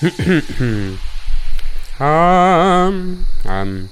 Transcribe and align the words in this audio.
um, 0.00 0.98
um. 3.44 3.88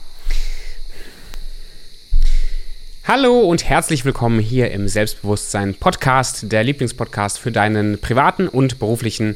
Hallo 3.03 3.41
und 3.41 3.65
herzlich 3.65 4.05
willkommen 4.05 4.39
hier 4.39 4.71
im 4.71 4.87
Selbstbewusstsein 4.87 5.75
Podcast, 5.75 6.53
der 6.53 6.63
Lieblingspodcast 6.63 7.41
für 7.41 7.51
deinen 7.51 8.01
privaten 8.01 8.47
und 8.47 8.79
beruflichen 8.79 9.35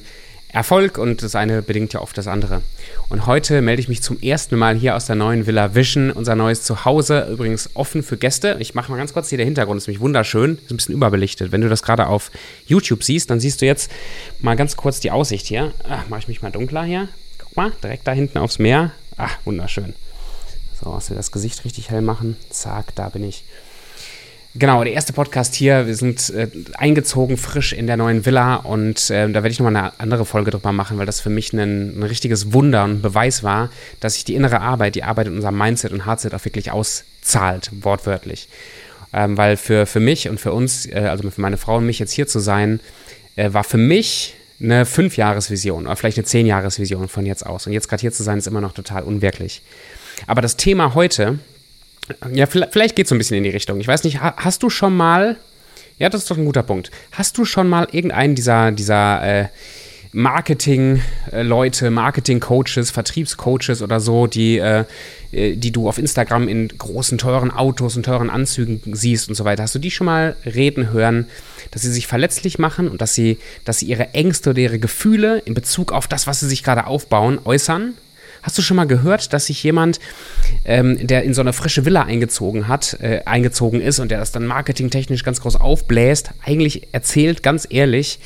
Erfolg 0.52 0.98
und 0.98 1.22
das 1.22 1.34
eine 1.34 1.62
bedingt 1.62 1.92
ja 1.92 2.00
oft 2.00 2.18
das 2.18 2.26
andere. 2.26 2.62
Und 3.08 3.26
heute 3.26 3.62
melde 3.62 3.80
ich 3.80 3.88
mich 3.88 4.02
zum 4.02 4.20
ersten 4.20 4.56
Mal 4.56 4.74
hier 4.76 4.96
aus 4.96 5.06
der 5.06 5.16
neuen 5.16 5.46
Villa 5.46 5.74
Vision, 5.74 6.10
unser 6.10 6.34
neues 6.34 6.62
Zuhause, 6.62 7.28
übrigens 7.30 7.70
offen 7.74 8.02
für 8.02 8.16
Gäste. 8.16 8.56
Ich 8.58 8.74
mache 8.74 8.90
mal 8.90 8.98
ganz 8.98 9.12
kurz 9.12 9.28
hier 9.28 9.38
der 9.38 9.44
Hintergrund, 9.44 9.78
ist 9.78 9.86
nämlich 9.86 10.00
wunderschön, 10.00 10.58
ist 10.58 10.70
ein 10.70 10.76
bisschen 10.76 10.94
überbelichtet. 10.94 11.52
Wenn 11.52 11.60
du 11.60 11.68
das 11.68 11.82
gerade 11.82 12.08
auf 12.08 12.30
YouTube 12.66 13.04
siehst, 13.04 13.30
dann 13.30 13.38
siehst 13.38 13.62
du 13.62 13.66
jetzt 13.66 13.90
mal 14.40 14.56
ganz 14.56 14.76
kurz 14.76 15.00
die 15.00 15.10
Aussicht 15.10 15.46
hier. 15.46 15.72
Ach, 15.88 16.08
mache 16.08 16.20
ich 16.20 16.28
mich 16.28 16.42
mal 16.42 16.50
dunkler 16.50 16.82
hier. 16.82 17.08
Guck 17.38 17.56
mal, 17.56 17.72
direkt 17.82 18.06
da 18.06 18.12
hinten 18.12 18.38
aufs 18.38 18.58
Meer. 18.58 18.90
Ach, 19.16 19.36
wunderschön. 19.44 19.94
So, 20.82 20.92
was 20.92 21.10
wir 21.10 21.16
das 21.16 21.30
Gesicht 21.30 21.64
richtig 21.64 21.90
hell 21.90 22.02
machen. 22.02 22.36
Zack, 22.50 22.94
da 22.94 23.08
bin 23.08 23.22
ich. 23.22 23.44
Genau, 24.56 24.82
der 24.82 24.92
erste 24.92 25.12
Podcast 25.12 25.54
hier. 25.54 25.86
Wir 25.86 25.94
sind 25.94 26.28
äh, 26.30 26.48
eingezogen, 26.74 27.36
frisch 27.36 27.72
in 27.72 27.86
der 27.86 27.96
neuen 27.96 28.26
Villa 28.26 28.56
und 28.56 29.08
äh, 29.08 29.28
da 29.28 29.34
werde 29.34 29.50
ich 29.50 29.60
nochmal 29.60 29.76
eine 29.76 30.00
andere 30.00 30.24
Folge 30.24 30.50
drüber 30.50 30.72
machen, 30.72 30.98
weil 30.98 31.06
das 31.06 31.20
für 31.20 31.30
mich 31.30 31.52
ein, 31.52 32.00
ein, 32.00 32.02
richtiges 32.02 32.52
Wunder 32.52 32.82
und 32.82 32.90
ein 32.90 33.02
Beweis 33.02 33.44
war, 33.44 33.70
dass 34.00 34.14
sich 34.14 34.24
die 34.24 34.34
innere 34.34 34.60
Arbeit, 34.60 34.96
die 34.96 35.04
Arbeit 35.04 35.28
in 35.28 35.36
unserem 35.36 35.56
Mindset 35.56 35.92
und 35.92 36.04
Hardset 36.04 36.34
auch 36.34 36.44
wirklich 36.44 36.72
auszahlt, 36.72 37.70
wortwörtlich. 37.80 38.48
Ähm, 39.12 39.36
weil 39.36 39.56
für, 39.56 39.86
für 39.86 40.00
mich 40.00 40.28
und 40.28 40.40
für 40.40 40.52
uns, 40.52 40.84
äh, 40.84 41.06
also 41.08 41.30
für 41.30 41.40
meine 41.40 41.56
Frau 41.56 41.76
und 41.76 41.86
mich 41.86 42.00
jetzt 42.00 42.12
hier 42.12 42.26
zu 42.26 42.40
sein, 42.40 42.80
äh, 43.36 43.52
war 43.52 43.62
für 43.62 43.78
mich 43.78 44.34
eine 44.60 44.84
Fünfjahresvision 44.84 45.86
oder 45.86 45.94
vielleicht 45.94 46.18
eine 46.18 46.26
Zehnjahresvision 46.26 47.06
von 47.06 47.24
jetzt 47.24 47.46
aus. 47.46 47.68
Und 47.68 47.72
jetzt 47.72 47.88
gerade 47.88 48.00
hier 48.00 48.12
zu 48.12 48.24
sein, 48.24 48.38
ist 48.38 48.48
immer 48.48 48.60
noch 48.60 48.72
total 48.72 49.04
unwirklich. 49.04 49.62
Aber 50.26 50.42
das 50.42 50.56
Thema 50.56 50.94
heute, 50.94 51.38
ja, 52.32 52.46
vielleicht 52.46 52.96
geht 52.96 53.06
es 53.06 53.08
so 53.08 53.14
ein 53.14 53.18
bisschen 53.18 53.36
in 53.36 53.44
die 53.44 53.50
Richtung. 53.50 53.80
Ich 53.80 53.88
weiß 53.88 54.04
nicht, 54.04 54.20
hast 54.20 54.62
du 54.62 54.70
schon 54.70 54.96
mal, 54.96 55.36
ja, 55.98 56.08
das 56.08 56.22
ist 56.22 56.30
doch 56.30 56.38
ein 56.38 56.44
guter 56.44 56.62
Punkt. 56.62 56.90
Hast 57.12 57.36
du 57.38 57.44
schon 57.44 57.68
mal 57.68 57.88
irgendeinen 57.92 58.34
dieser, 58.34 58.72
dieser 58.72 59.22
äh, 59.22 59.48
Marketing-Leute, 60.12 61.90
Marketing-Coaches, 61.90 62.90
Vertriebscoaches 62.90 63.80
oder 63.80 64.00
so, 64.00 64.26
die, 64.26 64.58
äh, 64.58 64.84
äh, 65.30 65.54
die 65.54 65.70
du 65.70 65.88
auf 65.88 65.98
Instagram 65.98 66.48
in 66.48 66.66
großen, 66.68 67.16
teuren 67.16 67.52
Autos 67.52 67.96
und 67.96 68.04
teuren 68.04 68.28
Anzügen 68.28 68.80
siehst 68.92 69.28
und 69.28 69.36
so 69.36 69.44
weiter. 69.44 69.62
Hast 69.62 69.74
du 69.76 69.78
die 69.78 69.90
schon 69.90 70.06
mal 70.06 70.36
reden 70.44 70.90
hören, 70.90 71.26
dass 71.70 71.82
sie 71.82 71.92
sich 71.92 72.08
verletzlich 72.08 72.58
machen 72.58 72.88
und 72.88 73.00
dass 73.00 73.14
sie, 73.14 73.38
dass 73.64 73.78
sie 73.78 73.86
ihre 73.86 74.12
Ängste 74.14 74.50
oder 74.50 74.58
ihre 74.58 74.78
Gefühle 74.80 75.38
in 75.44 75.54
Bezug 75.54 75.92
auf 75.92 76.08
das, 76.08 76.26
was 76.26 76.40
sie 76.40 76.48
sich 76.48 76.64
gerade 76.64 76.86
aufbauen, 76.86 77.38
äußern? 77.44 77.94
Hast 78.42 78.56
du 78.56 78.62
schon 78.62 78.76
mal 78.76 78.86
gehört, 78.86 79.32
dass 79.32 79.46
sich 79.46 79.62
jemand, 79.62 80.00
ähm, 80.64 81.06
der 81.06 81.24
in 81.24 81.34
so 81.34 81.40
eine 81.40 81.52
frische 81.52 81.84
Villa 81.84 82.02
eingezogen 82.02 82.68
hat, 82.68 82.96
äh, 83.00 83.20
eingezogen 83.26 83.80
ist 83.80 83.98
und 83.98 84.10
der 84.10 84.18
das 84.18 84.32
dann 84.32 84.46
marketingtechnisch 84.46 85.24
ganz 85.24 85.40
groß 85.40 85.56
aufbläst, 85.56 86.30
eigentlich 86.44 86.88
erzählt, 86.92 87.42
ganz 87.42 87.66
ehrlich, 87.68 88.18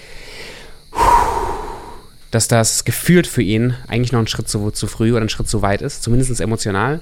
dass 2.30 2.48
das 2.48 2.84
gefühlt 2.84 3.26
für 3.26 3.42
ihn 3.42 3.74
eigentlich 3.88 4.12
noch 4.12 4.20
ein 4.20 4.26
Schritt 4.26 4.48
zu, 4.48 4.70
zu 4.70 4.86
früh 4.86 5.12
oder 5.12 5.22
ein 5.22 5.28
Schritt 5.28 5.48
zu 5.48 5.62
weit 5.62 5.82
ist, 5.82 6.02
zumindest 6.02 6.40
emotional. 6.40 7.00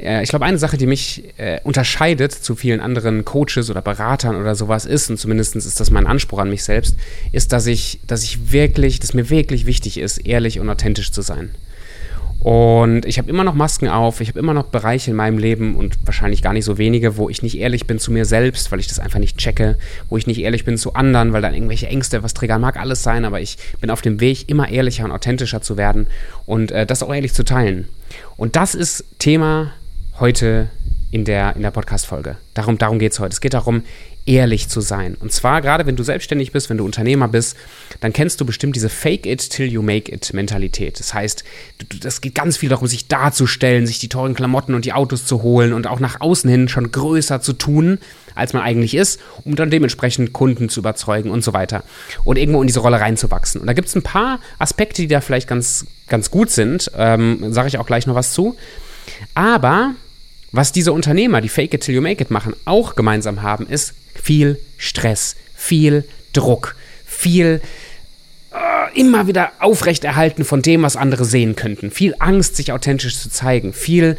Ich 0.00 0.28
glaube, 0.28 0.44
eine 0.44 0.58
Sache, 0.58 0.76
die 0.76 0.86
mich 0.86 1.24
äh, 1.38 1.58
unterscheidet 1.64 2.30
zu 2.30 2.54
vielen 2.54 2.78
anderen 2.78 3.24
Coaches 3.24 3.68
oder 3.68 3.82
Beratern 3.82 4.36
oder 4.36 4.54
sowas 4.54 4.86
ist, 4.86 5.10
und 5.10 5.16
zumindest 5.16 5.56
ist 5.56 5.80
das 5.80 5.90
mein 5.90 6.06
Anspruch 6.06 6.38
an 6.38 6.50
mich 6.50 6.62
selbst, 6.62 6.96
ist, 7.32 7.52
dass 7.52 7.66
ich, 7.66 7.98
dass 8.06 8.22
ich 8.22 8.52
wirklich, 8.52 9.00
dass 9.00 9.12
mir 9.12 9.28
wirklich 9.28 9.66
wichtig 9.66 9.98
ist, 9.98 10.18
ehrlich 10.18 10.60
und 10.60 10.70
authentisch 10.70 11.10
zu 11.10 11.20
sein. 11.20 11.50
Und 12.40 13.04
ich 13.04 13.18
habe 13.18 13.28
immer 13.28 13.42
noch 13.42 13.54
Masken 13.54 13.88
auf, 13.88 14.20
ich 14.20 14.28
habe 14.28 14.38
immer 14.38 14.54
noch 14.54 14.66
Bereiche 14.66 15.10
in 15.10 15.16
meinem 15.16 15.38
Leben 15.38 15.74
und 15.74 15.98
wahrscheinlich 16.04 16.40
gar 16.40 16.52
nicht 16.52 16.64
so 16.64 16.78
wenige, 16.78 17.16
wo 17.16 17.28
ich 17.28 17.42
nicht 17.42 17.58
ehrlich 17.58 17.86
bin 17.86 17.98
zu 17.98 18.12
mir 18.12 18.24
selbst, 18.24 18.70
weil 18.70 18.78
ich 18.78 18.86
das 18.86 19.00
einfach 19.00 19.18
nicht 19.18 19.38
checke, 19.38 19.76
wo 20.08 20.16
ich 20.16 20.28
nicht 20.28 20.38
ehrlich 20.40 20.64
bin 20.64 20.78
zu 20.78 20.94
anderen, 20.94 21.32
weil 21.32 21.42
dann 21.42 21.54
irgendwelche 21.54 21.88
Ängste 21.88 22.22
was 22.22 22.34
triggern 22.34 22.60
mag, 22.60 22.76
alles 22.78 23.02
sein, 23.02 23.24
aber 23.24 23.40
ich 23.40 23.58
bin 23.80 23.90
auf 23.90 24.02
dem 24.02 24.20
Weg, 24.20 24.48
immer 24.48 24.68
ehrlicher 24.68 25.04
und 25.04 25.10
authentischer 25.10 25.62
zu 25.62 25.76
werden 25.76 26.06
und 26.46 26.70
äh, 26.70 26.86
das 26.86 27.02
auch 27.02 27.12
ehrlich 27.12 27.34
zu 27.34 27.44
teilen. 27.44 27.88
Und 28.36 28.54
das 28.54 28.76
ist 28.76 29.04
Thema 29.18 29.72
heute 30.20 30.68
in 31.10 31.24
der, 31.24 31.56
in 31.56 31.62
der 31.62 31.70
Podcast-Folge. 31.70 32.36
Darum, 32.54 32.78
darum 32.78 32.98
geht 32.98 33.12
es 33.12 33.18
heute. 33.18 33.32
Es 33.32 33.40
geht 33.40 33.54
darum, 33.54 33.82
ehrlich 34.28 34.68
zu 34.68 34.80
sein. 34.82 35.16
Und 35.18 35.32
zwar 35.32 35.62
gerade, 35.62 35.86
wenn 35.86 35.96
du 35.96 36.02
selbstständig 36.02 36.52
bist, 36.52 36.68
wenn 36.68 36.76
du 36.76 36.84
Unternehmer 36.84 37.28
bist, 37.28 37.56
dann 38.00 38.12
kennst 38.12 38.40
du 38.40 38.44
bestimmt 38.44 38.76
diese 38.76 38.90
Fake 38.90 39.24
it 39.26 39.50
till 39.50 39.66
you 39.66 39.80
make 39.82 40.12
it 40.12 40.32
Mentalität. 40.34 41.00
Das 41.00 41.14
heißt, 41.14 41.44
das 42.00 42.20
geht 42.20 42.34
ganz 42.34 42.58
viel 42.58 42.68
darum, 42.68 42.86
sich 42.86 43.08
darzustellen, 43.08 43.86
sich 43.86 43.98
die 43.98 44.10
teuren 44.10 44.34
Klamotten 44.34 44.74
und 44.74 44.84
die 44.84 44.92
Autos 44.92 45.24
zu 45.24 45.42
holen 45.42 45.72
und 45.72 45.86
auch 45.86 45.98
nach 45.98 46.20
außen 46.20 46.48
hin 46.48 46.68
schon 46.68 46.92
größer 46.92 47.40
zu 47.40 47.54
tun, 47.54 47.98
als 48.34 48.52
man 48.52 48.62
eigentlich 48.62 48.94
ist, 48.94 49.18
um 49.44 49.56
dann 49.56 49.70
dementsprechend 49.70 50.34
Kunden 50.34 50.68
zu 50.68 50.80
überzeugen 50.80 51.30
und 51.30 51.42
so 51.42 51.54
weiter. 51.54 51.82
Und 52.24 52.36
irgendwo 52.36 52.60
in 52.60 52.66
diese 52.66 52.80
Rolle 52.80 53.00
reinzuwachsen. 53.00 53.62
Und 53.62 53.66
da 53.66 53.72
gibt 53.72 53.88
es 53.88 53.96
ein 53.96 54.02
paar 54.02 54.40
Aspekte, 54.58 55.00
die 55.00 55.08
da 55.08 55.22
vielleicht 55.22 55.48
ganz, 55.48 55.86
ganz 56.06 56.30
gut 56.30 56.50
sind. 56.50 56.90
Ähm, 56.96 57.52
Sage 57.52 57.68
ich 57.68 57.78
auch 57.78 57.86
gleich 57.86 58.06
noch 58.06 58.14
was 58.14 58.34
zu. 58.34 58.56
Aber 59.34 59.94
was 60.52 60.72
diese 60.72 60.92
Unternehmer, 60.92 61.40
die 61.40 61.48
Fake 61.48 61.74
it 61.74 61.82
till 61.82 61.94
you 61.94 62.02
make 62.02 62.22
it 62.22 62.30
machen, 62.30 62.54
auch 62.66 62.94
gemeinsam 62.94 63.42
haben, 63.42 63.66
ist 63.66 63.94
viel 64.22 64.58
Stress, 64.76 65.36
viel 65.54 66.04
Druck, 66.32 66.76
viel 67.06 67.60
äh, 68.52 68.98
immer 68.98 69.26
wieder 69.26 69.52
aufrechterhalten 69.60 70.44
von 70.44 70.62
dem, 70.62 70.82
was 70.82 70.96
andere 70.96 71.24
sehen 71.24 71.56
könnten, 71.56 71.90
viel 71.90 72.14
Angst, 72.18 72.56
sich 72.56 72.72
authentisch 72.72 73.18
zu 73.18 73.30
zeigen, 73.30 73.72
viel 73.72 74.16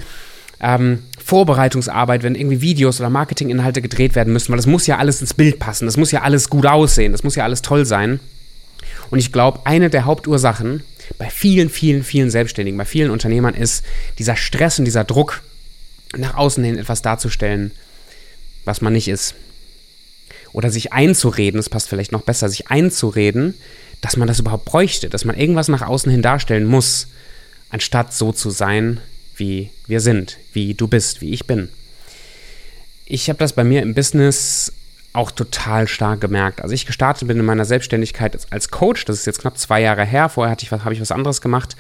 ähm, 0.60 1.04
Vorbereitungsarbeit, 1.24 2.24
wenn 2.24 2.36
irgendwie 2.36 2.62
Videos 2.62 3.00
oder 3.00 3.10
Marketinginhalte 3.10 3.82
gedreht 3.82 4.16
werden 4.16 4.34
müssen, 4.34 4.50
weil 4.50 4.58
das 4.58 4.66
muss 4.66 4.88
ja 4.88 4.98
alles 4.98 5.22
ins 5.22 5.34
Bild 5.34 5.60
passen, 5.60 5.86
das 5.86 5.98
muss 5.98 6.12
ja 6.12 6.22
alles 6.22 6.50
gut 6.50 6.66
aussehen, 6.66 7.12
das 7.12 7.24
muss 7.24 7.36
ja 7.36 7.44
alles 7.44 7.62
toll 7.62 7.86
sein. 7.86 8.20
Und 9.10 9.20
ich 9.20 9.32
glaube, 9.32 9.62
eine 9.66 9.90
der 9.90 10.06
Hauptursachen 10.06 10.84
bei 11.18 11.30
vielen, 11.30 11.70
vielen, 11.70 12.04
vielen 12.04 12.30
Selbstständigen, 12.30 12.78
bei 12.78 12.86
vielen 12.86 13.12
Unternehmern 13.12 13.54
ist 13.54 13.84
dieser 14.18 14.36
Stress 14.36 14.80
und 14.80 14.86
dieser 14.86 15.04
Druck, 15.04 15.42
nach 16.18 16.36
außen 16.36 16.64
hin 16.64 16.78
etwas 16.78 17.02
darzustellen, 17.02 17.72
was 18.66 18.82
man 18.82 18.94
nicht 18.94 19.08
ist. 19.08 19.36
Oder 20.52 20.72
sich 20.72 20.94
einzureden, 20.94 21.58
das 21.58 21.70
passt 21.70 21.90
vielleicht 21.90 22.12
noch 22.12 22.22
besser, 22.22 22.50
sich 22.50 22.70
einzureden, 22.70 23.54
dass 24.02 24.18
man 24.18 24.28
das 24.28 24.40
überhaupt 24.40 24.66
bräuchte, 24.66 25.10
dass 25.10 25.26
man 25.26 25.38
irgendwas 25.38 25.68
nach 25.68 25.82
außen 25.82 26.12
hin 26.12 26.22
darstellen 26.22 26.66
muss, 26.66 27.08
anstatt 27.70 28.14
so 28.14 28.32
zu 28.32 28.50
sein, 28.50 29.00
wie 29.36 29.70
wir 29.88 30.00
sind, 30.00 30.38
wie 30.54 30.74
du 30.74 30.88
bist, 30.88 31.22
wie 31.22 31.32
ich 31.32 31.46
bin. 31.46 31.70
Ich 33.06 33.30
habe 33.30 33.40
das 33.40 33.54
bei 33.54 33.64
mir 33.64 33.82
im 33.82 33.94
Business 33.94 34.74
auch 35.14 35.32
total 35.32 35.88
stark 35.88 36.22
gemerkt. 36.22 36.62
Als 36.62 36.72
ich 36.72 36.86
gestartet 36.86 37.28
bin 37.28 37.40
in 37.40 37.46
meiner 37.46 37.66
Selbstständigkeit 37.66 38.38
als 38.52 38.70
Coach, 38.70 39.06
das 39.06 39.18
ist 39.18 39.26
jetzt 39.26 39.42
knapp 39.42 39.58
zwei 39.58 39.82
Jahre 39.82 40.06
her, 40.06 40.30
vorher 40.30 40.56
ich, 40.60 40.72
habe 40.72 40.94
ich 40.94 41.02
was 41.02 41.12
anderes 41.12 41.42
gemacht, 41.42 41.76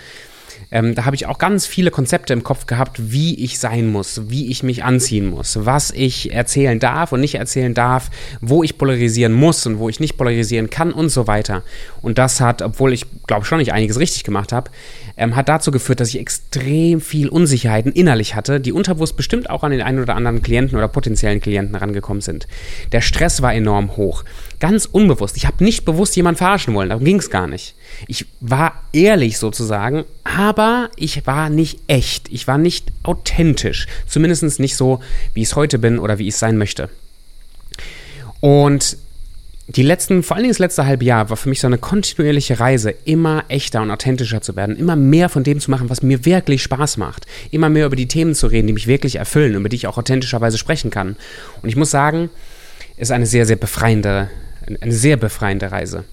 ähm, 0.71 0.95
da 0.95 1.05
habe 1.05 1.15
ich 1.15 1.25
auch 1.25 1.37
ganz 1.37 1.65
viele 1.65 1.91
Konzepte 1.91 2.33
im 2.33 2.43
Kopf 2.43 2.65
gehabt, 2.65 3.11
wie 3.11 3.43
ich 3.43 3.59
sein 3.59 3.87
muss, 3.87 4.29
wie 4.29 4.49
ich 4.49 4.63
mich 4.63 4.83
anziehen 4.83 5.27
muss, 5.27 5.65
was 5.65 5.91
ich 5.91 6.33
erzählen 6.33 6.79
darf 6.79 7.11
und 7.11 7.21
nicht 7.21 7.35
erzählen 7.35 7.73
darf, 7.73 8.09
wo 8.41 8.63
ich 8.63 8.77
polarisieren 8.77 9.33
muss 9.33 9.65
und 9.65 9.79
wo 9.79 9.89
ich 9.89 9.99
nicht 9.99 10.17
polarisieren 10.17 10.69
kann 10.69 10.91
und 10.91 11.09
so 11.09 11.27
weiter. 11.27 11.63
Und 12.01 12.17
das 12.17 12.41
hat, 12.41 12.61
obwohl 12.61 12.93
ich 12.93 13.05
glaube 13.27 13.45
schon 13.45 13.59
nicht 13.59 13.73
einiges 13.73 13.99
richtig 13.99 14.23
gemacht 14.23 14.51
habe, 14.51 14.71
ähm, 15.17 15.35
hat 15.35 15.49
dazu 15.49 15.71
geführt, 15.71 15.99
dass 15.99 16.09
ich 16.09 16.19
extrem 16.19 17.01
viel 17.01 17.29
Unsicherheiten 17.29 17.91
innerlich 17.91 18.35
hatte, 18.35 18.59
die 18.59 18.71
unterbewusst 18.71 19.17
bestimmt 19.17 19.49
auch 19.49 19.63
an 19.63 19.72
den 19.72 19.81
einen 19.81 19.99
oder 19.99 20.16
anderen 20.16 20.41
Klienten 20.41 20.78
oder 20.78 20.87
potenziellen 20.87 21.41
Klienten 21.41 21.75
rangekommen 21.75 22.22
sind. 22.22 22.47
Der 22.91 23.02
Stress 23.02 23.41
war 23.41 23.53
enorm 23.53 23.97
hoch. 23.97 24.23
Ganz 24.59 24.85
unbewusst. 24.85 25.37
Ich 25.37 25.45
habe 25.45 25.63
nicht 25.63 25.85
bewusst 25.85 26.16
jemanden 26.16 26.37
verarschen 26.37 26.73
wollen, 26.73 26.90
darum 26.90 27.03
ging 27.03 27.17
es 27.17 27.29
gar 27.29 27.47
nicht. 27.47 27.75
Ich 28.08 28.26
war 28.40 28.84
ehrlich 28.94 29.38
sozusagen, 29.38 30.06
aber 30.24 30.90
ich 30.96 31.26
war 31.28 31.50
nicht 31.50 31.80
echt. 31.88 32.30
Ich 32.32 32.47
war 32.47 32.58
nicht 32.58 32.91
authentisch. 33.03 33.88
Zumindest 34.08 34.59
nicht 34.59 34.76
so, 34.76 35.02
wie 35.34 35.41
ich 35.41 35.50
es 35.50 35.56
heute 35.56 35.80
bin 35.80 36.00
oder 36.00 36.18
wie 36.20 36.28
ich 36.28 36.34
es 36.34 36.40
sein 36.40 36.58
möchte. 36.58 36.90
Und 38.40 38.97
die 39.68 39.84
letzten, 39.84 40.24
vor 40.24 40.36
allen 40.36 40.44
Dingen 40.44 40.53
das 40.53 40.59
letzte 40.59 40.86
halbe 40.86 41.06
Jahr, 41.06 41.30
war 41.30 41.38
für 41.38 41.47
mich 41.47 41.59
so 41.59 41.68
eine 41.68 41.78
kontinuierliche 41.78 42.59
Reise, 42.59 42.90
immer 43.06 43.44
echter 43.50 43.84
und 43.84 43.91
authentischer 43.91 44.41
zu 44.41 44.56
werden, 44.56 44.76
immer 44.76 44.96
mehr 44.96 45.30
von 45.30 45.44
dem 45.44 45.59
zu 45.59 45.70
machen, 45.70 45.91
was 45.91 46.02
mir 46.02 46.26
wirklich 46.26 46.64
Spaß 46.64 46.97
macht, 46.97 47.28
immer 47.52 47.70
mehr 47.70 47.86
über 47.86 47.96
die 47.96 48.08
Themen 48.08 48.34
zu 48.34 48.47
reden, 48.47 48.66
die 48.66 48.74
mich 48.74 48.88
wirklich 48.88 49.18
erfüllen, 49.18 49.53
über 49.53 49.70
die 49.70 49.76
ich 49.76 49.86
auch 49.86 50.00
authentischerweise 50.00 50.58
sprechen 50.58 50.90
kann. 50.90 51.16
Und 51.62 51.70
ich 51.70 51.76
muss 51.76 51.91
sagen, 51.91 52.32
ist 52.97 53.12
eine 53.12 53.28
sehr, 53.28 53.46
sehr 53.46 53.58
befreiende, 53.58 54.32
eine 54.82 54.91
sehr 54.91 55.18
befreiende 55.18 55.72
Reise. 55.72 56.03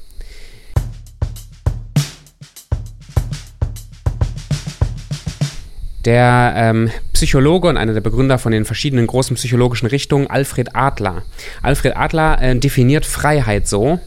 Der 6.07 6.55
ähm, 6.57 6.91
Psychologe 7.13 7.67
und 7.69 7.77
einer 7.77 7.93
der 7.93 8.01
Begründer 8.01 8.39
von 8.39 8.53
den 8.53 8.65
verschiedenen 8.65 9.09
großen 9.09 9.35
psychologischen 9.35 9.89
Richtungen, 9.89 10.29
Alfred 10.29 10.77
Adler. 10.77 11.25
Alfred 11.63 11.97
Adler 11.97 12.41
äh, 12.41 12.57
definiert 12.57 13.05
Freiheit 13.05 13.67
so: 13.67 13.99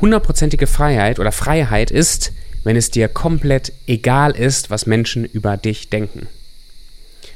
hundertprozentige 0.00 0.68
Freiheit 0.68 1.18
oder 1.18 1.32
Freiheit 1.32 1.90
ist, 1.90 2.32
wenn 2.62 2.76
es 2.76 2.92
dir 2.92 3.08
komplett 3.08 3.72
egal 3.88 4.30
ist, 4.30 4.70
was 4.70 4.86
Menschen 4.86 5.24
über 5.24 5.56
dich 5.56 5.90
denken. 5.90 6.28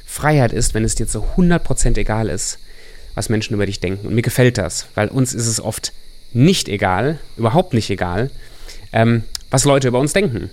Freiheit 0.07 0.53
ist, 0.53 0.75
wenn 0.75 0.85
es 0.85 0.95
dir 0.95 1.09
zu 1.09 1.25
100% 1.37 1.99
egal 1.99 2.29
ist, 2.29 2.61
was 3.17 3.31
Menschen 3.31 3.55
über 3.55 3.67
dich 3.67 3.81
denken. 3.81 4.07
Und 4.07 4.15
mir 4.15 4.23
gefällt 4.23 4.59
das, 4.59 4.87
weil 4.95 5.09
uns 5.09 5.35
ist 5.35 5.49
es 5.49 5.61
oft 5.61 5.93
nicht 6.33 6.69
egal, 6.69 7.19
überhaupt 7.37 7.75
nicht 7.75 7.91
egal, 7.91 8.31
ähm, 8.93 9.25
was 9.51 9.65
Leute 9.65 9.89
über 9.89 9.99
uns 9.99 10.13
denken. 10.13 10.51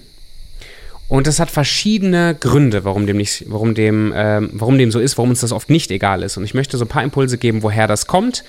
Und 1.09 1.25
das 1.25 1.39
hat 1.39 1.49
verschiedene 1.49 2.35
Gründe, 2.39 2.85
warum 2.85 3.07
dem, 3.07 3.17
nicht, 3.17 3.45
warum, 3.47 3.73
dem, 3.73 4.13
ähm, 4.15 4.51
warum 4.53 4.77
dem 4.77 4.91
so 4.91 4.99
ist, 4.99 5.17
warum 5.17 5.31
uns 5.31 5.41
das 5.41 5.51
oft 5.51 5.69
nicht 5.69 5.89
egal 5.91 6.21
ist. 6.21 6.37
Und 6.37 6.43
ich 6.43 6.53
möchte 6.53 6.77
so 6.77 6.85
ein 6.85 6.87
paar 6.87 7.03
Impulse 7.03 7.39
geben, 7.39 7.63
woher 7.63 7.87
das 7.87 8.05
kommt. 8.05 8.43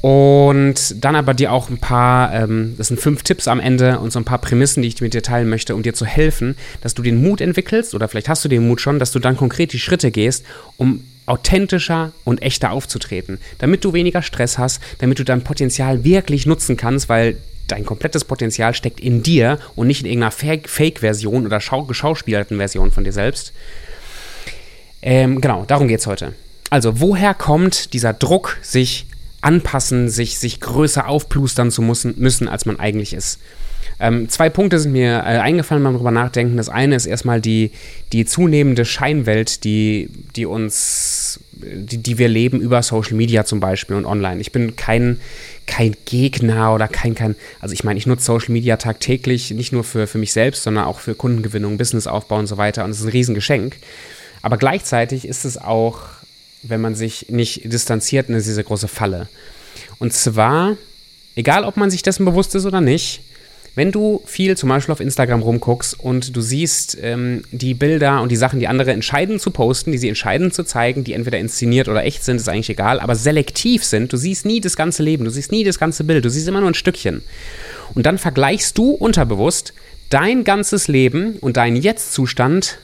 Und 0.00 1.02
dann 1.02 1.16
aber 1.16 1.34
dir 1.34 1.50
auch 1.50 1.70
ein 1.70 1.78
paar, 1.78 2.32
ähm, 2.34 2.74
das 2.76 2.88
sind 2.88 3.00
fünf 3.00 3.22
Tipps 3.22 3.48
am 3.48 3.58
Ende 3.58 3.98
und 3.98 4.12
so 4.12 4.20
ein 4.20 4.24
paar 4.24 4.38
Prämissen, 4.38 4.82
die 4.82 4.88
ich 4.88 5.00
mit 5.00 5.14
dir 5.14 5.22
teilen 5.22 5.48
möchte, 5.48 5.74
um 5.74 5.82
dir 5.82 5.94
zu 5.94 6.04
helfen, 6.04 6.56
dass 6.82 6.94
du 6.94 7.02
den 7.02 7.22
Mut 7.22 7.40
entwickelst, 7.40 7.94
oder 7.94 8.06
vielleicht 8.06 8.28
hast 8.28 8.44
du 8.44 8.48
den 8.48 8.68
Mut 8.68 8.80
schon, 8.80 8.98
dass 8.98 9.10
du 9.10 9.18
dann 9.18 9.36
konkret 9.36 9.72
die 9.72 9.80
Schritte 9.80 10.10
gehst, 10.10 10.44
um 10.76 11.02
authentischer 11.28 12.12
und 12.24 12.42
echter 12.42 12.70
aufzutreten, 12.72 13.38
damit 13.58 13.84
du 13.84 13.92
weniger 13.92 14.22
Stress 14.22 14.58
hast, 14.58 14.80
damit 14.98 15.18
du 15.18 15.24
dein 15.24 15.42
Potenzial 15.42 16.04
wirklich 16.04 16.46
nutzen 16.46 16.76
kannst, 16.76 17.08
weil 17.08 17.36
dein 17.68 17.84
komplettes 17.84 18.24
Potenzial 18.24 18.74
steckt 18.74 18.98
in 18.98 19.22
dir 19.22 19.58
und 19.76 19.86
nicht 19.86 20.00
in 20.00 20.06
irgendeiner 20.06 20.60
Fake-Version 20.66 21.46
oder 21.46 21.60
geschauspielerten 21.86 22.56
Version 22.56 22.90
von 22.90 23.04
dir 23.04 23.12
selbst. 23.12 23.52
Ähm, 25.02 25.40
genau, 25.40 25.64
darum 25.66 25.86
geht 25.86 26.00
es 26.00 26.06
heute. 26.06 26.34
Also, 26.70 27.00
woher 27.00 27.34
kommt 27.34 27.92
dieser 27.92 28.12
Druck, 28.12 28.58
sich 28.62 29.06
anpassen, 29.40 30.08
sich, 30.08 30.38
sich 30.38 30.60
größer 30.60 31.06
aufplustern 31.06 31.70
zu 31.70 31.82
müssen, 31.82 32.14
müssen, 32.18 32.48
als 32.48 32.66
man 32.66 32.80
eigentlich 32.80 33.12
ist? 33.12 33.38
Ähm, 34.00 34.28
zwei 34.28 34.48
Punkte 34.48 34.78
sind 34.78 34.92
mir 34.92 35.18
äh, 35.18 35.38
eingefallen 35.38 35.82
beim 35.82 35.96
drüber 35.96 36.10
nachdenken. 36.12 36.56
Das 36.56 36.68
eine 36.68 36.94
ist 36.94 37.06
erstmal 37.06 37.40
die, 37.40 37.72
die 38.12 38.24
zunehmende 38.24 38.84
Scheinwelt, 38.84 39.64
die, 39.64 40.08
die 40.36 40.46
uns, 40.46 41.40
die, 41.52 41.98
die 41.98 42.18
wir 42.18 42.28
leben 42.28 42.60
über 42.60 42.82
Social 42.82 43.14
Media 43.14 43.44
zum 43.44 43.58
Beispiel 43.58 43.96
und 43.96 44.06
online. 44.06 44.40
Ich 44.40 44.52
bin 44.52 44.76
kein, 44.76 45.18
kein 45.66 45.96
Gegner 46.04 46.74
oder 46.74 46.86
kein, 46.86 47.16
kein, 47.16 47.34
also 47.60 47.72
ich 47.72 47.82
meine, 47.82 47.98
ich 47.98 48.06
nutze 48.06 48.24
Social 48.24 48.52
Media 48.52 48.76
tagtäglich, 48.76 49.50
nicht 49.50 49.72
nur 49.72 49.82
für, 49.82 50.06
für 50.06 50.18
mich 50.18 50.32
selbst, 50.32 50.62
sondern 50.62 50.84
auch 50.84 51.00
für 51.00 51.16
Kundengewinnung, 51.16 51.76
Businessaufbau 51.76 52.38
und 52.38 52.46
so 52.46 52.56
weiter. 52.56 52.84
Und 52.84 52.92
es 52.92 53.00
ist 53.00 53.06
ein 53.06 53.10
Riesengeschenk. 53.10 53.76
Aber 54.42 54.58
gleichzeitig 54.58 55.26
ist 55.26 55.44
es 55.44 55.58
auch, 55.58 55.98
wenn 56.62 56.80
man 56.80 56.94
sich 56.94 57.26
nicht 57.30 57.72
distanziert, 57.72 58.28
eine 58.28 58.40
sehr, 58.40 58.54
sehr 58.54 58.64
große 58.64 58.86
Falle. 58.86 59.28
Und 59.98 60.12
zwar, 60.12 60.76
egal 61.34 61.64
ob 61.64 61.76
man 61.76 61.90
sich 61.90 62.02
dessen 62.02 62.24
bewusst 62.24 62.54
ist 62.54 62.64
oder 62.64 62.80
nicht, 62.80 63.22
wenn 63.74 63.92
du 63.92 64.22
viel 64.26 64.56
zum 64.56 64.68
Beispiel 64.68 64.92
auf 64.92 65.00
Instagram 65.00 65.42
rumguckst 65.42 65.98
und 66.00 66.34
du 66.36 66.40
siehst 66.40 66.98
ähm, 67.00 67.42
die 67.52 67.74
Bilder 67.74 68.22
und 68.22 68.30
die 68.30 68.36
Sachen, 68.36 68.58
die 68.58 68.68
andere 68.68 68.92
entscheiden 68.92 69.38
zu 69.38 69.50
posten, 69.50 69.92
die 69.92 69.98
sie 69.98 70.08
entscheiden 70.08 70.50
zu 70.50 70.64
zeigen, 70.64 71.04
die 71.04 71.12
entweder 71.12 71.38
inszeniert 71.38 71.88
oder 71.88 72.04
echt 72.04 72.24
sind, 72.24 72.36
ist 72.36 72.48
eigentlich 72.48 72.70
egal, 72.70 73.00
aber 73.00 73.14
selektiv 73.14 73.84
sind, 73.84 74.12
du 74.12 74.16
siehst 74.16 74.46
nie 74.46 74.60
das 74.60 74.76
ganze 74.76 75.02
Leben, 75.02 75.24
du 75.24 75.30
siehst 75.30 75.52
nie 75.52 75.64
das 75.64 75.78
ganze 75.78 76.04
Bild, 76.04 76.24
du 76.24 76.30
siehst 76.30 76.48
immer 76.48 76.60
nur 76.60 76.70
ein 76.70 76.74
Stückchen. 76.74 77.22
Und 77.94 78.06
dann 78.06 78.18
vergleichst 78.18 78.76
du 78.76 78.90
unterbewusst 78.90 79.72
dein 80.10 80.44
ganzes 80.44 80.88
Leben 80.88 81.36
und 81.40 81.56
deinen 81.56 81.76
Jetzt-Zustand 81.76 82.78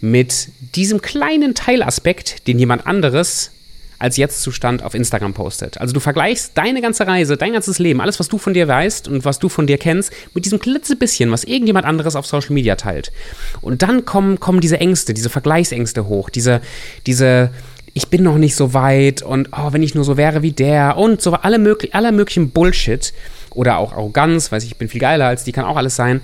mit 0.00 0.48
diesem 0.74 1.02
kleinen 1.02 1.54
Teilaspekt, 1.54 2.46
den 2.46 2.58
jemand 2.58 2.86
anderes 2.86 3.50
als 4.00 4.16
Jetzt-Zustand 4.16 4.82
auf 4.82 4.94
Instagram 4.94 5.34
postet. 5.34 5.78
Also 5.78 5.92
du 5.92 6.00
vergleichst 6.00 6.52
deine 6.56 6.80
ganze 6.80 7.06
Reise, 7.06 7.36
dein 7.36 7.52
ganzes 7.52 7.78
Leben, 7.78 8.00
alles, 8.00 8.18
was 8.18 8.28
du 8.28 8.38
von 8.38 8.54
dir 8.54 8.66
weißt 8.66 9.08
und 9.08 9.26
was 9.26 9.38
du 9.38 9.50
von 9.50 9.66
dir 9.66 9.76
kennst, 9.76 10.10
mit 10.34 10.46
diesem 10.46 10.58
klitzebisschen, 10.58 11.30
was 11.30 11.44
irgendjemand 11.44 11.84
anderes 11.84 12.16
auf 12.16 12.26
Social 12.26 12.54
Media 12.54 12.76
teilt. 12.76 13.12
Und 13.60 13.82
dann 13.82 14.06
kommen, 14.06 14.40
kommen 14.40 14.60
diese 14.60 14.80
Ängste, 14.80 15.12
diese 15.12 15.28
Vergleichsängste 15.28 16.08
hoch, 16.08 16.30
diese, 16.30 16.62
diese, 17.06 17.50
ich 17.92 18.08
bin 18.08 18.22
noch 18.22 18.38
nicht 18.38 18.56
so 18.56 18.72
weit 18.72 19.20
und 19.20 19.50
oh, 19.52 19.72
wenn 19.72 19.82
ich 19.82 19.94
nur 19.94 20.04
so 20.04 20.16
wäre 20.16 20.40
wie 20.40 20.52
der 20.52 20.96
und 20.96 21.20
so 21.20 21.34
alle 21.34 21.58
möglich, 21.58 21.94
aller 21.94 22.10
möglichen 22.10 22.50
Bullshit 22.50 23.12
oder 23.50 23.76
auch 23.76 23.92
Arroganz, 23.92 24.50
weiß 24.50 24.64
ich, 24.64 24.70
ich 24.72 24.78
bin 24.78 24.88
viel 24.88 25.00
geiler 25.00 25.26
als 25.26 25.44
die, 25.44 25.52
kann 25.52 25.66
auch 25.66 25.76
alles 25.76 25.94
sein. 25.94 26.22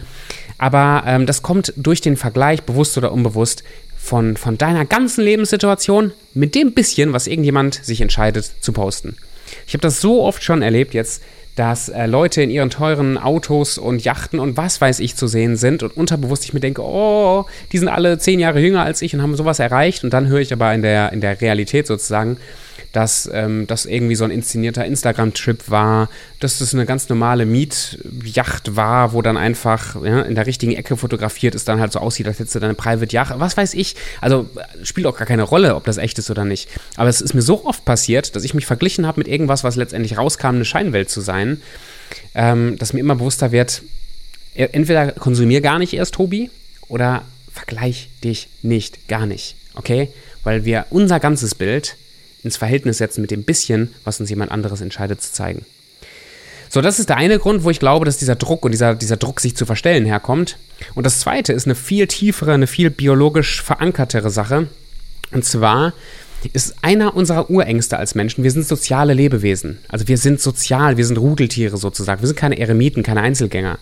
Aber 0.57 1.03
ähm, 1.07 1.27
das 1.27 1.43
kommt 1.43 1.75
durch 1.77 2.01
den 2.01 2.17
Vergleich, 2.17 2.63
bewusst 2.63 2.97
oder 2.97 3.13
unbewusst, 3.13 3.65
von, 4.07 4.37
von 4.37 4.57
deiner 4.57 4.85
ganzen 4.85 5.25
Lebenssituation 5.25 6.13
mit 6.33 6.55
dem 6.55 6.73
bisschen, 6.73 7.13
was 7.13 7.27
irgendjemand 7.27 7.75
sich 7.85 8.01
entscheidet 8.01 8.51
zu 8.61 8.73
posten. 8.73 9.17
Ich 9.67 9.75
habe 9.75 9.83
das 9.83 10.01
so 10.01 10.23
oft 10.23 10.43
schon 10.43 10.63
erlebt 10.63 10.95
jetzt, 10.95 11.23
dass 11.57 11.89
äh, 11.89 12.07
Leute 12.07 12.43
in 12.43 12.51
ihren 12.51 12.71
teuren 12.71 13.19
Autos 13.19 13.79
und 13.79 14.05
Yachten 14.05 14.39
und 14.39 14.57
was 14.57 14.81
weiß 14.81 15.01
ich 15.01 15.17
zu 15.17 15.27
sehen 15.27 15.57
sind 15.57 15.83
und 15.83 15.97
unterbewusst 15.97 16.45
ich 16.45 16.53
mir 16.53 16.61
denke, 16.61 16.83
oh, 16.83 17.47
die 17.73 17.79
sind 17.79 17.89
alle 17.89 18.19
zehn 18.19 18.39
Jahre 18.39 18.61
jünger 18.61 18.83
als 18.83 19.03
ich 19.03 19.15
und 19.15 19.23
haben 19.23 19.37
sowas 19.37 19.59
erreicht 19.59 20.05
und 20.05 20.13
dann 20.13 20.29
höre 20.29 20.41
ich 20.41 20.53
aber 20.53 20.73
in 20.75 20.83
der, 20.83 21.13
in 21.13 21.21
der 21.21 21.41
Realität 21.41 21.87
sozusagen, 21.87 22.37
dass 22.97 23.29
ähm, 23.31 23.67
das 23.67 23.85
irgendwie 23.85 24.15
so 24.15 24.25
ein 24.25 24.31
inszenierter 24.31 24.87
Instagram-Trip 24.87 25.71
war, 25.71 26.09
dass 26.41 26.61
das 26.61 26.73
eine 26.73 26.87
ganz 26.87 27.11
normale 27.11 27.45
Mietjacht 27.45 28.75
war, 28.75 29.13
wo 29.13 29.21
dann 29.21 29.37
einfach 29.37 30.03
ja, 30.03 30.23
in 30.23 30.35
der 30.35 30.47
richtigen 30.47 30.73
Ecke 30.73 30.97
fotografiert 30.97 31.55
ist, 31.55 31.69
dann 31.69 31.79
halt 31.79 31.93
so 31.93 31.99
aussieht, 31.99 32.27
als 32.27 32.39
hättest 32.39 32.55
du 32.55 32.59
deine 32.59 32.73
Private 32.73 33.13
Yacht. 33.13 33.35
Was 33.37 33.55
weiß 33.55 33.75
ich. 33.75 33.97
Also 34.23 34.49
spielt 34.83 35.07
auch 35.07 35.19
gar 35.19 35.27
keine 35.27 35.43
Rolle, 35.43 35.75
ob 35.75 35.85
das 35.85 35.99
echt 35.99 36.19
ist 36.19 36.31
oder 36.31 36.47
nicht. 36.47 36.71
Aber 36.97 37.11
es 37.11 37.21
ist 37.21 37.35
mir 37.35 37.43
so 37.43 37.67
oft 37.67 37.85
passiert, 37.85 38.35
dass 38.35 38.45
ich 38.45 38.55
mich 38.55 38.65
verglichen 38.65 39.07
habe 39.07 39.21
mit 39.21 39.29
irgendwas, 39.29 39.63
was 39.63 39.77
letztendlich 39.77 40.17
rauskam, 40.17 40.55
eine 40.55 40.65
Scheinwelt 40.65 41.11
zu 41.11 41.21
sein, 41.21 41.61
ähm, 42.35 42.79
dass 42.79 42.95
mir 42.95 43.01
immer 43.01 43.17
bewusster 43.17 43.53
wird, 43.53 43.83
e, 44.55 44.65
entweder 44.73 45.13
konsumier 45.13 45.61
gar 45.61 45.79
nicht 45.79 45.93
erst, 45.93 46.15
Tobi, 46.15 46.51
oder 46.89 47.27
vergleich 47.53 48.09
dich 48.25 48.49
nicht, 48.63 49.07
gar 49.07 49.27
nicht. 49.27 49.55
Okay? 49.75 50.09
Weil 50.45 50.65
wir 50.65 50.87
unser 50.89 51.21
ganzes 51.21 51.55
Bild 51.55 51.97
ins 52.47 52.57
Verhältnis 52.57 52.99
setzen 52.99 53.21
mit 53.21 53.31
dem 53.31 53.45
bisschen, 53.45 53.93
was 54.05 54.21
uns 54.21 54.31
jemand 54.31 54.51
anderes 54.51 54.81
entscheidet 54.81 55.21
zu 55.21 55.33
zeigen. 55.33 55.67
So, 56.69 56.81
das 56.81 56.99
ist 56.99 57.09
der 57.09 57.17
eine 57.17 57.39
Grund, 57.39 57.65
wo 57.65 57.71
ich 57.71 57.79
glaube, 57.79 58.05
dass 58.05 58.19
dieser 58.19 58.35
Druck 58.35 58.65
und 58.65 58.73
dieser, 58.73 58.95
dieser 58.95 59.17
Druck, 59.17 59.41
sich 59.41 59.57
zu 59.57 59.67
verstellen, 59.67 60.05
herkommt. 60.05 60.59
Und 60.95 61.05
das 61.07 61.21
zweite 61.21 61.53
ist 61.53 61.67
eine 61.67 61.75
viel 61.75 62.07
tiefere, 62.07 62.55
eine 62.55 62.67
viel 62.67 62.91
biologisch 62.91 63.63
verankertere 63.63 64.31
Sache. 64.31 64.67
Und 65.33 65.45
zwar 65.45 65.93
ist 66.53 66.77
einer 66.83 67.17
unserer 67.17 67.51
Urängste 67.51 67.99
als 67.99 68.15
Menschen, 68.15 68.45
wir 68.45 68.51
sind 68.51 68.67
soziale 68.67 69.15
Lebewesen. 69.15 69.79
Also 69.89 70.09
wir 70.09 70.19
sind 70.19 70.41
sozial, 70.41 70.97
wir 70.97 71.07
sind 71.07 71.19
Rudeltiere 71.19 71.77
sozusagen. 71.77 72.23
Wir 72.23 72.29
sind 72.29 72.39
keine 72.39 72.59
Eremiten, 72.59 73.03
keine 73.03 73.23
Einzelgänger. 73.23 73.79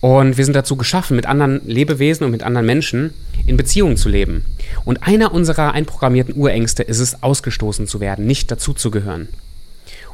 Und 0.00 0.38
wir 0.38 0.44
sind 0.44 0.54
dazu 0.54 0.76
geschaffen, 0.76 1.16
mit 1.16 1.26
anderen 1.26 1.60
Lebewesen 1.66 2.24
und 2.24 2.30
mit 2.30 2.42
anderen 2.42 2.66
Menschen 2.66 3.12
in 3.46 3.56
Beziehungen 3.56 3.96
zu 3.96 4.08
leben. 4.08 4.44
Und 4.84 5.06
einer 5.06 5.32
unserer 5.32 5.72
einprogrammierten 5.72 6.34
Urängste 6.34 6.82
ist 6.82 7.00
es, 7.00 7.22
ausgestoßen 7.22 7.86
zu 7.86 8.00
werden, 8.00 8.26
nicht 8.26 8.50
dazuzugehören. 8.50 9.28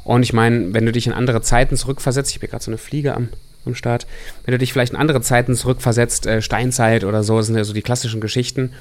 Und 0.04 0.22
ich 0.22 0.32
meine, 0.32 0.72
wenn 0.72 0.86
du 0.86 0.92
dich 0.92 1.06
in 1.06 1.12
andere 1.12 1.42
Zeiten 1.42 1.76
zurückversetzt, 1.76 2.30
ich 2.30 2.36
habe 2.36 2.48
gerade 2.48 2.62
so 2.62 2.70
eine 2.70 2.78
Fliege 2.78 3.14
am, 3.14 3.28
am 3.64 3.74
Start, 3.74 4.06
wenn 4.44 4.52
du 4.52 4.58
dich 4.58 4.72
vielleicht 4.72 4.92
in 4.92 4.98
andere 4.98 5.20
Zeiten 5.20 5.56
zurückversetzt, 5.56 6.26
äh, 6.26 6.40
Steinzeit 6.40 7.02
oder 7.04 7.24
so, 7.24 7.38
das 7.38 7.46
sind 7.46 7.56
ja 7.56 7.64
so 7.64 7.72
die 7.72 7.82
klassischen 7.82 8.20
Geschichten, 8.20 8.72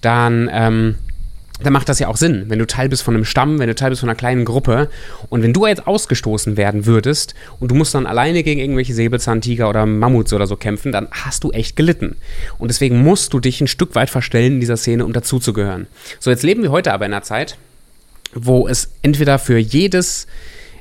dann 0.00 0.48
ähm, 0.50 0.94
dann 1.62 1.72
macht 1.72 1.88
das 1.88 1.98
ja 1.98 2.08
auch 2.08 2.16
Sinn, 2.16 2.46
wenn 2.48 2.58
du 2.58 2.66
Teil 2.66 2.88
bist 2.88 3.02
von 3.02 3.14
einem 3.14 3.24
Stamm, 3.24 3.58
wenn 3.58 3.68
du 3.68 3.74
Teil 3.74 3.90
bist 3.90 4.00
von 4.00 4.08
einer 4.08 4.16
kleinen 4.16 4.44
Gruppe 4.44 4.88
und 5.28 5.42
wenn 5.42 5.52
du 5.52 5.66
jetzt 5.66 5.86
ausgestoßen 5.86 6.56
werden 6.56 6.86
würdest 6.86 7.34
und 7.58 7.70
du 7.70 7.74
musst 7.74 7.94
dann 7.94 8.06
alleine 8.06 8.42
gegen 8.42 8.60
irgendwelche 8.60 8.94
Säbelzahntiger 8.94 9.68
oder 9.68 9.86
Mammuts 9.86 10.32
oder 10.32 10.46
so 10.46 10.56
kämpfen, 10.56 10.92
dann 10.92 11.08
hast 11.10 11.44
du 11.44 11.50
echt 11.50 11.76
gelitten. 11.76 12.16
Und 12.58 12.68
deswegen 12.68 13.02
musst 13.02 13.32
du 13.32 13.40
dich 13.40 13.60
ein 13.60 13.68
Stück 13.68 13.94
weit 13.94 14.10
verstellen 14.10 14.54
in 14.54 14.60
dieser 14.60 14.76
Szene, 14.76 15.04
um 15.04 15.12
dazuzugehören. 15.12 15.86
So, 16.18 16.30
jetzt 16.30 16.42
leben 16.42 16.62
wir 16.62 16.70
heute 16.70 16.92
aber 16.92 17.06
in 17.06 17.12
einer 17.12 17.22
Zeit, 17.22 17.56
wo 18.34 18.68
es 18.68 18.90
entweder 19.02 19.38
für 19.38 19.58
jedes 19.58 20.26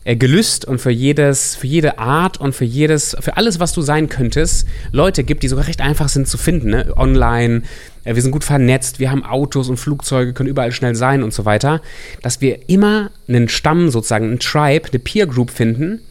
äh, 0.03 0.15
Gelüst 0.15 0.65
und 0.65 0.79
für 0.79 0.91
jedes, 0.91 1.55
für 1.55 1.67
jede 1.67 2.00
Art 2.00 2.39
und 2.39 2.53
für 2.53 2.65
jedes, 2.65 3.15
für 3.19 3.38
alles, 3.38 3.59
was 3.59 3.74
du 3.74 3.81
sein 3.81 4.09
könntest, 4.09 4.67
Leute 4.91 5.24
gibt, 5.24 5.43
die 5.43 5.48
sogar 5.48 5.67
recht 5.67 5.81
einfach 5.81 6.09
sind 6.09 6.27
zu 6.27 6.38
finden, 6.38 6.69
ne? 6.69 6.93
online. 6.95 7.63
Äh, 8.03 8.15
wir 8.15 8.22
sind 8.22 8.32
gut 8.32 8.44
vernetzt, 8.44 9.00
wir 9.00 9.12
haben 9.12 9.24
Autos 9.24 9.70
und 9.70 9.77
Flugzeuge, 9.77 10.34
können 10.34 10.50
überall 10.50 10.72
schnell 10.72 10.96
sein 10.96 11.24
und 11.24 11.34
so 11.34 11.46
weiter, 11.46 11.82
dass 12.22 12.41
wir 12.41 12.70
immer 12.70 13.12
einen 13.27 13.50
Stamm 13.50 13.89
sozusagen, 13.89 14.25
einen 14.25 14.39
Tribe, 14.39 14.89
eine 14.89 15.00
Peer 15.00 15.27
Group 15.27 15.51
finden, 15.51 16.01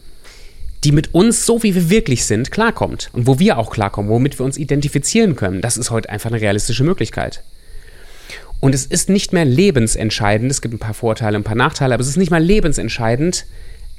die 0.83 0.91
mit 0.91 1.13
uns, 1.13 1.45
so 1.45 1.61
wie 1.63 1.75
wir 1.75 1.89
wirklich 1.89 2.25
sind, 2.25 2.51
klarkommt. 2.51 3.09
Und 3.11 3.27
wo 3.27 3.39
wir 3.39 3.57
auch 3.57 3.69
klarkommen, 3.69 4.09
womit 4.09 4.39
wir 4.39 4.45
uns 4.45 4.57
identifizieren 4.57 5.35
können. 5.35 5.61
Das 5.61 5.77
ist 5.77 5.91
heute 5.91 6.09
einfach 6.09 6.31
eine 6.31 6.39
realistische 6.39 6.83
Möglichkeit. 6.83 7.43
Und 8.61 8.75
es 8.75 8.85
ist 8.85 9.09
nicht 9.09 9.33
mehr 9.33 9.45
lebensentscheidend, 9.45 10.51
es 10.51 10.61
gibt 10.61 10.73
ein 10.73 10.79
paar 10.79 10.93
Vorteile, 10.93 11.37
ein 11.37 11.43
paar 11.43 11.55
Nachteile, 11.55 11.93
aber 11.93 12.01
es 12.01 12.09
ist 12.09 12.17
nicht 12.17 12.31
mehr 12.31 12.39
lebensentscheidend, 12.39 13.45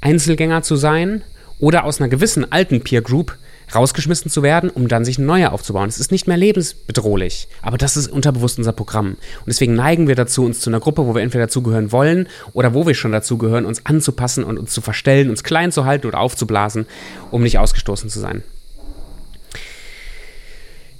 Einzelgänger 0.01 0.63
zu 0.63 0.75
sein 0.75 1.23
oder 1.59 1.83
aus 1.83 1.99
einer 1.99 2.09
gewissen 2.09 2.51
alten 2.51 2.81
Peer 2.81 3.01
Group 3.01 3.37
rausgeschmissen 3.75 4.29
zu 4.29 4.43
werden, 4.43 4.69
um 4.69 4.87
dann 4.87 5.05
sich 5.05 5.17
eine 5.17 5.27
neue 5.27 5.51
aufzubauen. 5.51 5.89
Es 5.89 5.99
ist 5.99 6.11
nicht 6.11 6.27
mehr 6.27 6.37
lebensbedrohlich, 6.37 7.47
aber 7.61 7.77
das 7.77 7.97
ist 7.97 8.07
unterbewusst 8.07 8.57
unser 8.57 8.73
Programm. 8.73 9.09
Und 9.11 9.47
deswegen 9.47 9.73
neigen 9.73 10.07
wir 10.07 10.15
dazu, 10.15 10.45
uns 10.45 10.59
zu 10.59 10.69
einer 10.69 10.79
Gruppe, 10.79 11.05
wo 11.05 11.15
wir 11.15 11.21
entweder 11.21 11.45
dazugehören 11.45 11.91
wollen 11.91 12.27
oder 12.53 12.73
wo 12.73 12.85
wir 12.85 12.95
schon 12.95 13.11
dazugehören, 13.11 13.65
uns 13.65 13.85
anzupassen 13.85 14.43
und 14.43 14.57
uns 14.57 14.71
zu 14.71 14.81
verstellen, 14.81 15.29
uns 15.29 15.43
klein 15.43 15.71
zu 15.71 15.85
halten 15.85 16.07
oder 16.07 16.19
aufzublasen, 16.19 16.85
um 17.31 17.43
nicht 17.43 17.59
ausgestoßen 17.59 18.09
zu 18.09 18.19
sein. 18.19 18.43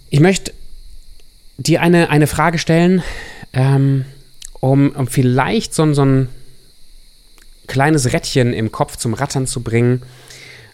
Ich 0.10 0.20
möchte 0.20 0.54
dir 1.58 1.82
eine, 1.82 2.10
eine 2.10 2.28
Frage 2.28 2.58
stellen, 2.58 3.04
ähm, 3.54 4.06
um, 4.60 4.92
um 4.92 5.08
vielleicht 5.08 5.74
so, 5.74 5.94
so 5.94 6.04
ein 6.04 6.30
kleines 7.68 8.12
Rädchen 8.12 8.54
im 8.54 8.72
Kopf 8.72 8.98
zum 8.98 9.14
Rattern 9.14 9.48
zu 9.48 9.62
bringen, 9.62 10.02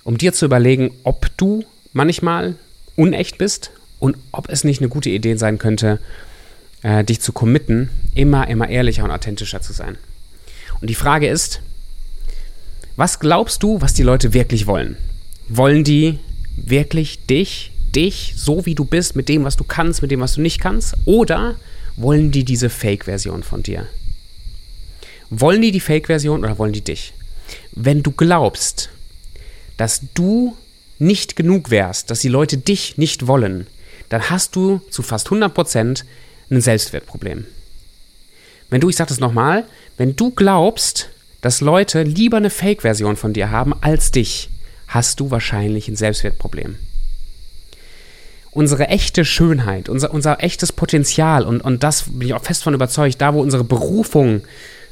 um 0.03 0.17
dir 0.17 0.33
zu 0.33 0.45
überlegen, 0.45 0.91
ob 1.03 1.27
du 1.37 1.63
manchmal 1.93 2.55
unecht 2.95 3.37
bist 3.37 3.71
und 3.99 4.17
ob 4.31 4.49
es 4.49 4.63
nicht 4.63 4.81
eine 4.81 4.89
gute 4.89 5.09
Idee 5.09 5.35
sein 5.35 5.57
könnte, 5.57 5.99
äh, 6.83 7.03
dich 7.03 7.21
zu 7.21 7.31
committen, 7.31 7.89
immer, 8.13 8.47
immer 8.47 8.69
ehrlicher 8.69 9.03
und 9.03 9.11
authentischer 9.11 9.61
zu 9.61 9.73
sein. 9.73 9.97
Und 10.81 10.89
die 10.89 10.95
Frage 10.95 11.27
ist, 11.27 11.61
was 12.95 13.19
glaubst 13.19 13.63
du, 13.63 13.81
was 13.81 13.93
die 13.93 14.03
Leute 14.03 14.33
wirklich 14.33 14.67
wollen? 14.67 14.97
Wollen 15.47 15.83
die 15.83 16.19
wirklich 16.55 17.25
dich, 17.27 17.71
dich, 17.95 18.33
so 18.35 18.65
wie 18.65 18.75
du 18.75 18.85
bist, 18.85 19.15
mit 19.15 19.29
dem, 19.29 19.43
was 19.43 19.55
du 19.55 19.63
kannst, 19.63 20.01
mit 20.01 20.11
dem, 20.11 20.19
was 20.19 20.33
du 20.33 20.41
nicht 20.41 20.59
kannst? 20.59 20.95
Oder 21.05 21.55
wollen 21.95 22.31
die 22.31 22.43
diese 22.43 22.69
Fake-Version 22.69 23.43
von 23.43 23.63
dir? 23.63 23.87
Wollen 25.29 25.61
die 25.61 25.71
die 25.71 25.79
Fake-Version 25.79 26.43
oder 26.43 26.57
wollen 26.57 26.73
die 26.73 26.83
dich? 26.83 27.13
Wenn 27.71 28.03
du 28.03 28.11
glaubst, 28.11 28.89
dass 29.77 30.01
du 30.13 30.55
nicht 30.99 31.35
genug 31.35 31.69
wärst, 31.69 32.11
dass 32.11 32.19
die 32.19 32.29
Leute 32.29 32.57
dich 32.57 32.97
nicht 32.97 33.27
wollen, 33.27 33.67
dann 34.09 34.29
hast 34.29 34.55
du 34.55 34.81
zu 34.89 35.03
fast 35.03 35.27
100% 35.27 36.03
ein 36.49 36.61
Selbstwertproblem. 36.61 37.45
Wenn 38.69 38.81
du, 38.81 38.89
ich 38.89 38.95
sage 38.95 39.09
das 39.09 39.19
nochmal, 39.19 39.65
wenn 39.97 40.15
du 40.15 40.31
glaubst, 40.31 41.09
dass 41.41 41.61
Leute 41.61 42.03
lieber 42.03 42.37
eine 42.37 42.49
Fake-Version 42.49 43.15
von 43.15 43.33
dir 43.33 43.51
haben 43.51 43.73
als 43.81 44.11
dich, 44.11 44.49
hast 44.87 45.19
du 45.19 45.31
wahrscheinlich 45.31 45.87
ein 45.87 45.95
Selbstwertproblem. 45.95 46.75
Unsere 48.51 48.87
echte 48.87 49.23
Schönheit, 49.23 49.87
unser, 49.87 50.11
unser 50.11 50.43
echtes 50.43 50.73
Potenzial 50.73 51.43
und, 51.43 51.61
und 51.61 51.83
das 51.83 52.05
bin 52.07 52.27
ich 52.27 52.33
auch 52.33 52.43
fest 52.43 52.63
von 52.63 52.73
überzeugt, 52.73 53.21
da 53.21 53.33
wo 53.33 53.41
unsere 53.41 53.63
Berufung 53.63 54.41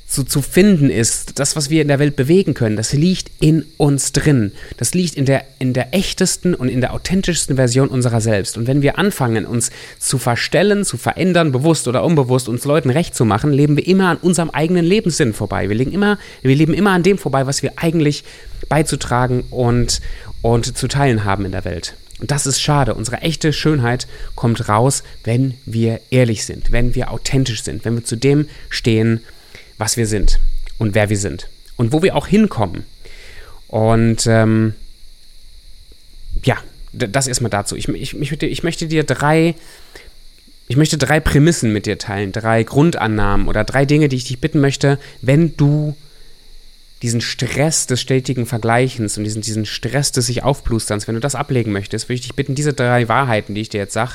zu, 0.08 0.24
zu 0.24 0.42
finden 0.42 0.90
ist, 0.90 1.40
das, 1.40 1.56
was 1.56 1.70
wir 1.70 1.82
in 1.82 1.88
der 1.88 1.98
Welt 1.98 2.16
bewegen 2.16 2.54
können, 2.54 2.76
das 2.76 2.94
liegt 2.94 3.32
in 3.40 3.66
uns 3.78 4.12
drin. 4.12 4.52
Das 4.78 4.94
liegt 4.94 5.16
in 5.16 5.26
der, 5.26 5.44
in 5.58 5.74
der 5.74 5.96
echtesten 5.96 6.54
und 6.54 6.70
in 6.70 6.80
der 6.80 6.94
authentischsten 6.94 7.56
Version 7.56 7.88
unserer 7.88 8.22
selbst. 8.22 8.58
Und 8.58 8.68
wenn 8.68 8.84
wir 8.84 9.00
anfangen, 9.00 9.46
uns 9.46 9.72
zu 9.98 10.20
verstellen, 10.20 10.86
zu 10.86 10.98
verändern, 10.98 11.52
bewusst 11.52 11.88
oder 11.88 12.04
unbewusst, 12.04 12.48
uns 12.48 12.66
Leuten 12.66 12.92
recht 12.92 13.16
zu 13.16 13.26
machen, 13.26 13.52
leben 13.52 13.78
wir 13.78 13.88
immer 13.88 14.10
an 14.10 14.18
unserem 14.18 14.52
eigenen 14.52 14.86
Lebenssinn 14.86 15.34
vorbei. 15.34 15.70
Wir 15.70 15.76
leben 15.76 15.92
immer, 15.92 16.20
wir 16.44 16.56
leben 16.56 16.76
immer 16.76 16.92
an 16.92 17.04
dem 17.04 17.18
vorbei, 17.18 17.48
was 17.48 17.64
wir 17.64 17.74
eigentlich 17.78 18.24
beizutragen 18.70 19.44
und, 19.50 20.02
und 20.44 20.78
zu 20.78 20.88
teilen 20.88 21.24
haben 21.24 21.46
in 21.46 21.52
der 21.52 21.66
Welt. 21.66 21.96
Und 22.20 22.32
das 22.32 22.46
ist 22.46 22.62
schade. 22.62 22.94
Unsere 22.94 23.18
echte 23.18 23.52
Schönheit 23.52 24.08
kommt 24.36 24.70
raus, 24.70 25.04
wenn 25.24 25.56
wir 25.66 26.00
ehrlich 26.12 26.46
sind, 26.46 26.72
wenn 26.72 26.96
wir 26.96 27.12
authentisch 27.12 27.64
sind, 27.64 27.84
wenn 27.84 27.96
wir 27.96 28.06
zu 28.06 28.16
dem 28.16 28.48
stehen, 28.70 29.22
was 29.78 29.98
wir 29.98 30.08
sind 30.08 30.40
und 30.78 30.96
wer 30.96 31.10
wir 31.10 31.18
sind 31.18 31.50
und 31.78 31.92
wo 31.92 32.02
wir 32.02 32.16
auch 32.16 32.28
hinkommen. 32.28 32.86
Und 33.68 34.28
ähm, 34.28 34.76
ja, 36.44 36.58
das 36.94 37.28
erstmal 37.28 37.52
dazu. 37.52 37.76
Ich, 37.76 37.88
ich, 37.90 38.14
ich, 38.14 38.42
ich 38.42 38.64
möchte 38.64 38.88
dir 38.88 39.04
drei, 39.04 39.56
ich 40.68 40.78
möchte 40.78 40.98
drei 40.98 41.20
Prämissen 41.20 41.74
mit 41.74 41.86
dir 41.86 41.98
teilen, 41.98 42.32
drei 42.32 42.64
Grundannahmen 42.64 43.48
oder 43.48 43.64
drei 43.64 43.86
Dinge, 43.86 44.08
die 44.08 44.16
ich 44.16 44.26
dich 44.26 44.40
bitten 44.40 44.62
möchte, 44.62 45.00
wenn 45.22 45.58
du 45.58 45.96
diesen 47.02 47.22
Stress 47.22 47.88
des 47.88 48.02
stetigen 48.02 48.46
Vergleichens 48.46 49.18
und 49.18 49.26
diesen, 49.26 49.42
diesen 49.42 49.66
Stress 49.66 50.12
des 50.12 50.28
sich 50.28 50.44
aufblusterns, 50.44 51.08
wenn 51.08 51.16
du 51.16 51.22
das 51.22 51.36
ablegen 51.36 51.72
möchtest, 51.72 52.08
würde 52.08 52.16
ich 52.16 52.22
dich 52.22 52.36
bitten, 52.36 52.56
diese 52.56 52.74
drei 52.74 53.08
Wahrheiten, 53.08 53.54
die 53.54 53.62
ich 53.62 53.70
dir 53.70 53.80
jetzt 53.80 53.94
sage, 53.94 54.14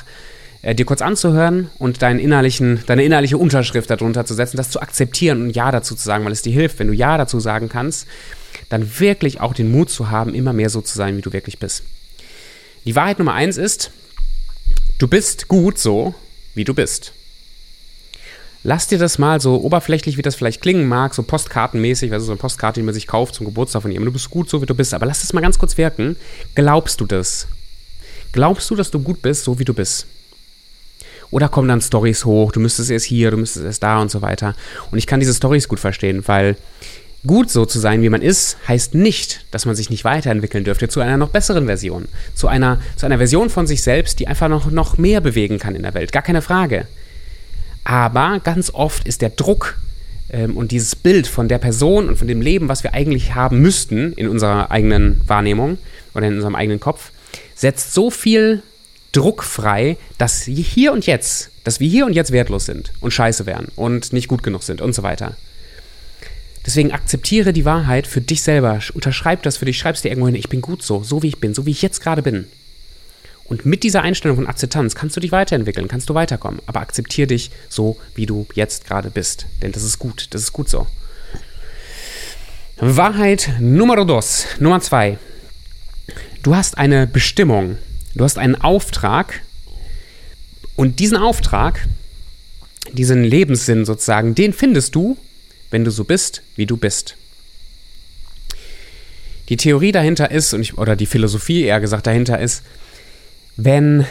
äh, 0.61 0.75
dir 0.75 0.85
kurz 0.85 1.01
anzuhören 1.01 1.69
und 1.77 2.01
deinen 2.01 2.19
innerlichen, 2.19 2.83
deine 2.85 3.03
innerliche 3.03 3.37
Unterschrift 3.37 3.89
darunter 3.89 4.25
zu 4.25 4.33
setzen, 4.33 4.57
das 4.57 4.69
zu 4.69 4.81
akzeptieren 4.81 5.41
und 5.41 5.49
Ja 5.51 5.71
dazu 5.71 5.95
zu 5.95 6.03
sagen, 6.03 6.25
weil 6.25 6.31
es 6.31 6.41
dir 6.41 6.53
hilft, 6.53 6.79
wenn 6.79 6.87
du 6.87 6.93
Ja 6.93 7.17
dazu 7.17 7.39
sagen 7.39 7.69
kannst, 7.69 8.07
dann 8.69 8.99
wirklich 8.99 9.41
auch 9.41 9.53
den 9.53 9.71
Mut 9.71 9.89
zu 9.89 10.09
haben, 10.09 10.33
immer 10.33 10.53
mehr 10.53 10.69
so 10.69 10.81
zu 10.81 10.95
sein, 10.95 11.17
wie 11.17 11.21
du 11.21 11.33
wirklich 11.33 11.59
bist. 11.59 11.83
Die 12.85 12.95
Wahrheit 12.95 13.19
Nummer 13.19 13.33
eins 13.33 13.57
ist, 13.57 13.91
du 14.97 15.07
bist 15.07 15.47
gut 15.47 15.77
so, 15.77 16.15
wie 16.55 16.63
du 16.63 16.73
bist. 16.73 17.13
Lass 18.63 18.87
dir 18.87 18.99
das 18.99 19.17
mal 19.17 19.41
so 19.41 19.59
oberflächlich, 19.61 20.17
wie 20.17 20.21
das 20.21 20.35
vielleicht 20.35 20.61
klingen 20.61 20.87
mag, 20.87 21.15
so 21.15 21.23
postkartenmäßig, 21.23 22.13
also 22.13 22.27
so 22.27 22.31
eine 22.31 22.39
Postkarte, 22.39 22.79
die 22.79 22.85
man 22.85 22.93
sich 22.93 23.07
kauft 23.07 23.33
zum 23.33 23.47
Geburtstag 23.47 23.81
von 23.81 23.91
jemandem. 23.91 24.13
Du 24.13 24.19
bist 24.19 24.29
gut 24.29 24.49
so, 24.49 24.61
wie 24.61 24.67
du 24.67 24.75
bist. 24.75 24.93
Aber 24.93 25.07
lass 25.07 25.21
das 25.21 25.33
mal 25.33 25.41
ganz 25.41 25.57
kurz 25.57 25.77
wirken. 25.77 26.15
Glaubst 26.53 27.01
du 27.01 27.07
das? 27.07 27.47
Glaubst 28.33 28.69
du, 28.69 28.75
dass 28.75 28.91
du 28.91 28.99
gut 28.99 29.23
bist, 29.23 29.45
so 29.45 29.57
wie 29.57 29.65
du 29.65 29.73
bist? 29.73 30.05
Oder 31.31 31.49
kommen 31.49 31.67
dann 31.67 31.81
Stories 31.81 32.25
hoch, 32.25 32.51
du 32.51 32.59
müsstest 32.59 32.91
erst 32.91 33.05
hier, 33.05 33.31
du 33.31 33.37
müsstest 33.37 33.65
erst 33.65 33.83
da 33.83 33.99
und 34.01 34.11
so 34.11 34.21
weiter. 34.21 34.53
Und 34.91 34.97
ich 34.97 35.07
kann 35.07 35.19
diese 35.19 35.33
Stories 35.33 35.67
gut 35.67 35.79
verstehen, 35.79 36.23
weil 36.27 36.57
gut 37.25 37.49
so 37.49 37.65
zu 37.65 37.79
sein, 37.79 38.01
wie 38.01 38.09
man 38.09 38.21
ist, 38.21 38.57
heißt 38.67 38.95
nicht, 38.95 39.45
dass 39.51 39.65
man 39.65 39.75
sich 39.75 39.89
nicht 39.89 40.03
weiterentwickeln 40.03 40.63
dürfte 40.63 40.89
zu 40.89 40.99
einer 40.99 41.17
noch 41.17 41.29
besseren 41.29 41.65
Version. 41.65 42.07
Zu 42.35 42.47
einer, 42.47 42.79
zu 42.97 43.05
einer 43.05 43.17
Version 43.17 43.49
von 43.49 43.67
sich 43.67 43.81
selbst, 43.81 44.19
die 44.19 44.27
einfach 44.27 44.49
noch, 44.49 44.71
noch 44.71 44.97
mehr 44.97 45.21
bewegen 45.21 45.59
kann 45.59 45.75
in 45.75 45.83
der 45.83 45.93
Welt. 45.93 46.11
Gar 46.11 46.23
keine 46.23 46.41
Frage. 46.41 46.87
Aber 47.83 48.39
ganz 48.43 48.71
oft 48.73 49.07
ist 49.07 49.21
der 49.21 49.29
Druck 49.29 49.77
ähm, 50.31 50.57
und 50.57 50.71
dieses 50.71 50.95
Bild 50.95 51.27
von 51.27 51.47
der 51.47 51.57
Person 51.57 52.09
und 52.09 52.17
von 52.17 52.27
dem 52.27 52.41
Leben, 52.41 52.69
was 52.69 52.83
wir 52.83 52.93
eigentlich 52.93 53.35
haben 53.35 53.59
müssten 53.59 54.13
in 54.13 54.27
unserer 54.27 54.71
eigenen 54.71 55.21
Wahrnehmung 55.27 55.77
oder 56.13 56.27
in 56.27 56.35
unserem 56.35 56.55
eigenen 56.55 56.79
Kopf, 56.79 57.11
setzt 57.55 57.93
so 57.93 58.09
viel 58.09 58.63
druckfrei, 59.11 59.97
dass 60.17 60.43
hier 60.43 60.93
und 60.93 61.05
jetzt, 61.05 61.49
dass 61.63 61.79
wir 61.79 61.89
hier 61.89 62.05
und 62.05 62.13
jetzt 62.13 62.31
wertlos 62.31 62.65
sind 62.65 62.91
und 63.01 63.11
scheiße 63.11 63.45
wären 63.45 63.67
und 63.75 64.13
nicht 64.13 64.27
gut 64.27 64.43
genug 64.43 64.63
sind 64.63 64.81
und 64.81 64.93
so 64.93 65.03
weiter. 65.03 65.35
Deswegen 66.65 66.91
akzeptiere 66.91 67.53
die 67.53 67.65
Wahrheit 67.65 68.05
für 68.07 68.21
dich 68.21 68.43
selber, 68.43 68.79
unterschreib 68.93 69.41
das 69.43 69.57
für 69.57 69.65
dich, 69.65 69.77
schreib 69.77 69.95
es 69.95 70.01
dir 70.01 70.09
irgendwo 70.09 70.27
hin, 70.27 70.35
ich 70.35 70.49
bin 70.49 70.61
gut 70.61 70.83
so, 70.83 71.03
so 71.03 71.23
wie 71.23 71.27
ich 71.27 71.39
bin, 71.39 71.53
so 71.53 71.65
wie 71.65 71.71
ich 71.71 71.81
jetzt 71.81 72.01
gerade 72.01 72.21
bin. 72.21 72.47
Und 73.51 73.65
mit 73.65 73.83
dieser 73.83 74.01
Einstellung 74.01 74.37
von 74.37 74.47
Akzeptanz 74.47 74.95
kannst 74.95 75.17
du 75.17 75.19
dich 75.19 75.33
weiterentwickeln, 75.33 75.89
kannst 75.89 76.09
du 76.09 76.13
weiterkommen. 76.13 76.61
Aber 76.67 76.79
akzeptiere 76.79 77.27
dich 77.27 77.51
so, 77.67 77.97
wie 78.15 78.25
du 78.25 78.47
jetzt 78.53 78.85
gerade 78.85 79.09
bist. 79.09 79.45
Denn 79.61 79.73
das 79.73 79.83
ist 79.83 79.99
gut, 79.99 80.27
das 80.29 80.43
ist 80.43 80.53
gut 80.53 80.69
so. 80.69 80.87
Wahrheit 82.77 83.51
Nummer 83.59 84.05
dos, 84.05 84.45
Nummer 84.59 84.79
zwei. 84.79 85.17
Du 86.43 86.55
hast 86.55 86.77
eine 86.77 87.07
Bestimmung. 87.07 87.77
Du 88.15 88.23
hast 88.23 88.37
einen 88.37 88.55
Auftrag 88.55 89.41
und 90.75 90.99
diesen 90.99 91.17
Auftrag, 91.17 91.87
diesen 92.91 93.23
Lebenssinn 93.23 93.85
sozusagen, 93.85 94.35
den 94.35 94.53
findest 94.53 94.95
du, 94.95 95.17
wenn 95.69 95.85
du 95.85 95.91
so 95.91 96.03
bist, 96.03 96.41
wie 96.55 96.65
du 96.65 96.77
bist. 96.77 97.15
Die 99.49 99.57
Theorie 99.57 99.91
dahinter 99.91 100.31
ist, 100.31 100.53
ich, 100.53 100.77
oder 100.77 100.95
die 100.95 101.05
Philosophie 101.05 101.63
eher 101.63 101.79
gesagt 101.79 102.07
dahinter 102.07 102.39
ist, 102.39 102.63
wenn, 103.57 104.05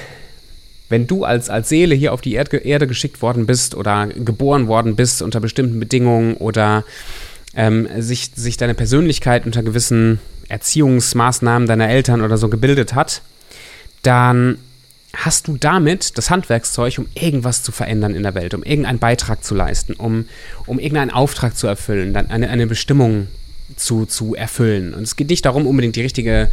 wenn 0.89 1.07
du 1.07 1.25
als, 1.25 1.49
als 1.49 1.69
Seele 1.69 1.95
hier 1.95 2.13
auf 2.13 2.21
die 2.21 2.35
Erd 2.35 2.53
Erde 2.53 2.87
geschickt 2.87 3.23
worden 3.23 3.47
bist 3.47 3.75
oder 3.75 4.07
geboren 4.09 4.67
worden 4.67 4.97
bist 4.97 5.23
unter 5.23 5.41
bestimmten 5.41 5.81
Bedingungen 5.81 6.35
oder 6.35 6.85
ähm, 7.55 7.89
sich, 7.99 8.31
sich 8.35 8.57
deine 8.57 8.75
Persönlichkeit 8.75 9.47
unter 9.47 9.63
gewissen 9.63 10.21
Erziehungsmaßnahmen 10.49 11.67
deiner 11.67 11.89
Eltern 11.89 12.23
oder 12.23 12.37
so 12.37 12.49
gebildet 12.49 12.95
hat, 12.95 13.23
dann 14.03 14.59
hast 15.15 15.49
du 15.49 15.57
damit 15.57 16.17
das 16.19 16.31
Handwerkszeug, 16.31 16.99
um 16.99 17.07
irgendwas 17.15 17.63
zu 17.63 17.73
verändern 17.73 18.15
in 18.15 18.23
der 18.23 18.35
Welt, 18.35 18.55
um 18.55 18.63
irgendeinen 18.63 18.99
Beitrag 18.99 19.43
zu 19.43 19.55
leisten, 19.55 19.95
um, 19.95 20.27
um 20.67 20.79
irgendeinen 20.79 21.11
Auftrag 21.11 21.57
zu 21.57 21.67
erfüllen, 21.67 22.15
dann 22.15 22.31
eine, 22.31 22.49
eine 22.49 22.67
Bestimmung 22.67 23.27
zu, 23.77 24.07
zu 24.07 24.35
erfüllen. 24.35 24.95
Und 24.95 25.03
es 25.03 25.17
geht 25.17 25.31
nicht 25.31 25.45
darum, 25.45 25.67
unbedingt 25.67 25.97
die 25.97 26.03
richtige 26.03 26.49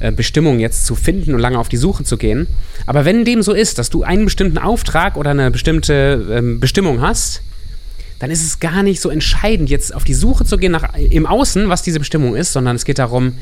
äh, 0.00 0.12
Bestimmung 0.12 0.58
jetzt 0.58 0.86
zu 0.86 0.94
finden 0.94 1.34
und 1.34 1.40
lange 1.40 1.58
auf 1.58 1.68
die 1.68 1.76
Suche 1.76 2.04
zu 2.04 2.16
gehen. 2.16 2.46
Aber 2.86 3.04
wenn 3.04 3.24
dem 3.24 3.42
so 3.42 3.52
ist, 3.52 3.78
dass 3.78 3.90
du 3.90 4.02
einen 4.02 4.24
bestimmten 4.24 4.58
Auftrag 4.58 5.16
oder 5.16 5.30
eine 5.30 5.50
bestimmte 5.50 6.26
ähm, 6.30 6.60
Bestimmung 6.60 7.00
hast, 7.00 7.42
dann 8.18 8.30
ist 8.30 8.44
es 8.44 8.60
gar 8.60 8.82
nicht 8.82 9.00
so 9.00 9.10
entscheidend, 9.10 9.68
jetzt 9.68 9.94
auf 9.94 10.04
die 10.04 10.14
Suche 10.14 10.44
zu 10.44 10.56
gehen 10.56 10.72
nach 10.72 10.94
im 10.94 11.26
Außen, 11.26 11.68
was 11.68 11.82
diese 11.82 11.98
Bestimmung 11.98 12.36
ist, 12.36 12.52
sondern 12.52 12.76
es 12.76 12.84
geht 12.84 12.98
darum, 12.98 13.34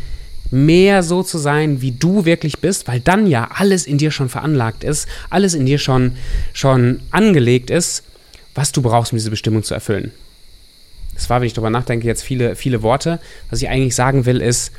mehr 0.51 1.03
so 1.03 1.23
zu 1.23 1.39
sein, 1.39 1.81
wie 1.81 1.93
du 1.93 2.25
wirklich 2.25 2.59
bist, 2.59 2.89
weil 2.89 3.01
dann 3.01 3.27
ja 3.27 3.51
alles 3.55 3.87
in 3.87 3.99
dir 3.99 4.11
schon 4.11 4.29
veranlagt 4.29 4.85
ist, 4.85 5.09
alles 5.29 5.55
in 5.55 5.67
dir 5.67 5.79
schon, 5.79 6.17
schon 6.53 7.01
angelegt 7.11 7.71
ist, 7.71 8.03
was 8.55 8.73
du 8.73 8.83
brauchst, 8.83 9.13
um 9.13 9.19
diese 9.19 9.31
Bestimmung 9.31 9.63
zu 9.63 9.75
erfüllen. 9.75 10.13
Das 11.15 11.29
war, 11.29 11.41
wenn 11.41 11.47
ich 11.47 11.53
darüber 11.53 11.71
nachdenke, 11.71 12.07
jetzt 12.07 12.23
viele, 12.23 12.57
viele 12.57 12.83
Worte. 12.83 13.21
Was 13.51 13.61
ich 13.63 13.69
eigentlich 13.69 13.95
sagen 13.95 14.27
will, 14.27 14.41
ist 14.41 14.73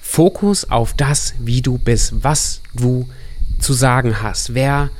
Fokus 0.00 0.70
auf 0.70 0.94
das, 0.94 1.34
wie 1.38 1.62
du 1.62 1.78
bist, 1.78 2.24
was 2.24 2.60
du 2.74 3.08
zu 3.58 3.72
sagen 3.72 4.22
hast, 4.22 4.54
wer, 4.54 4.90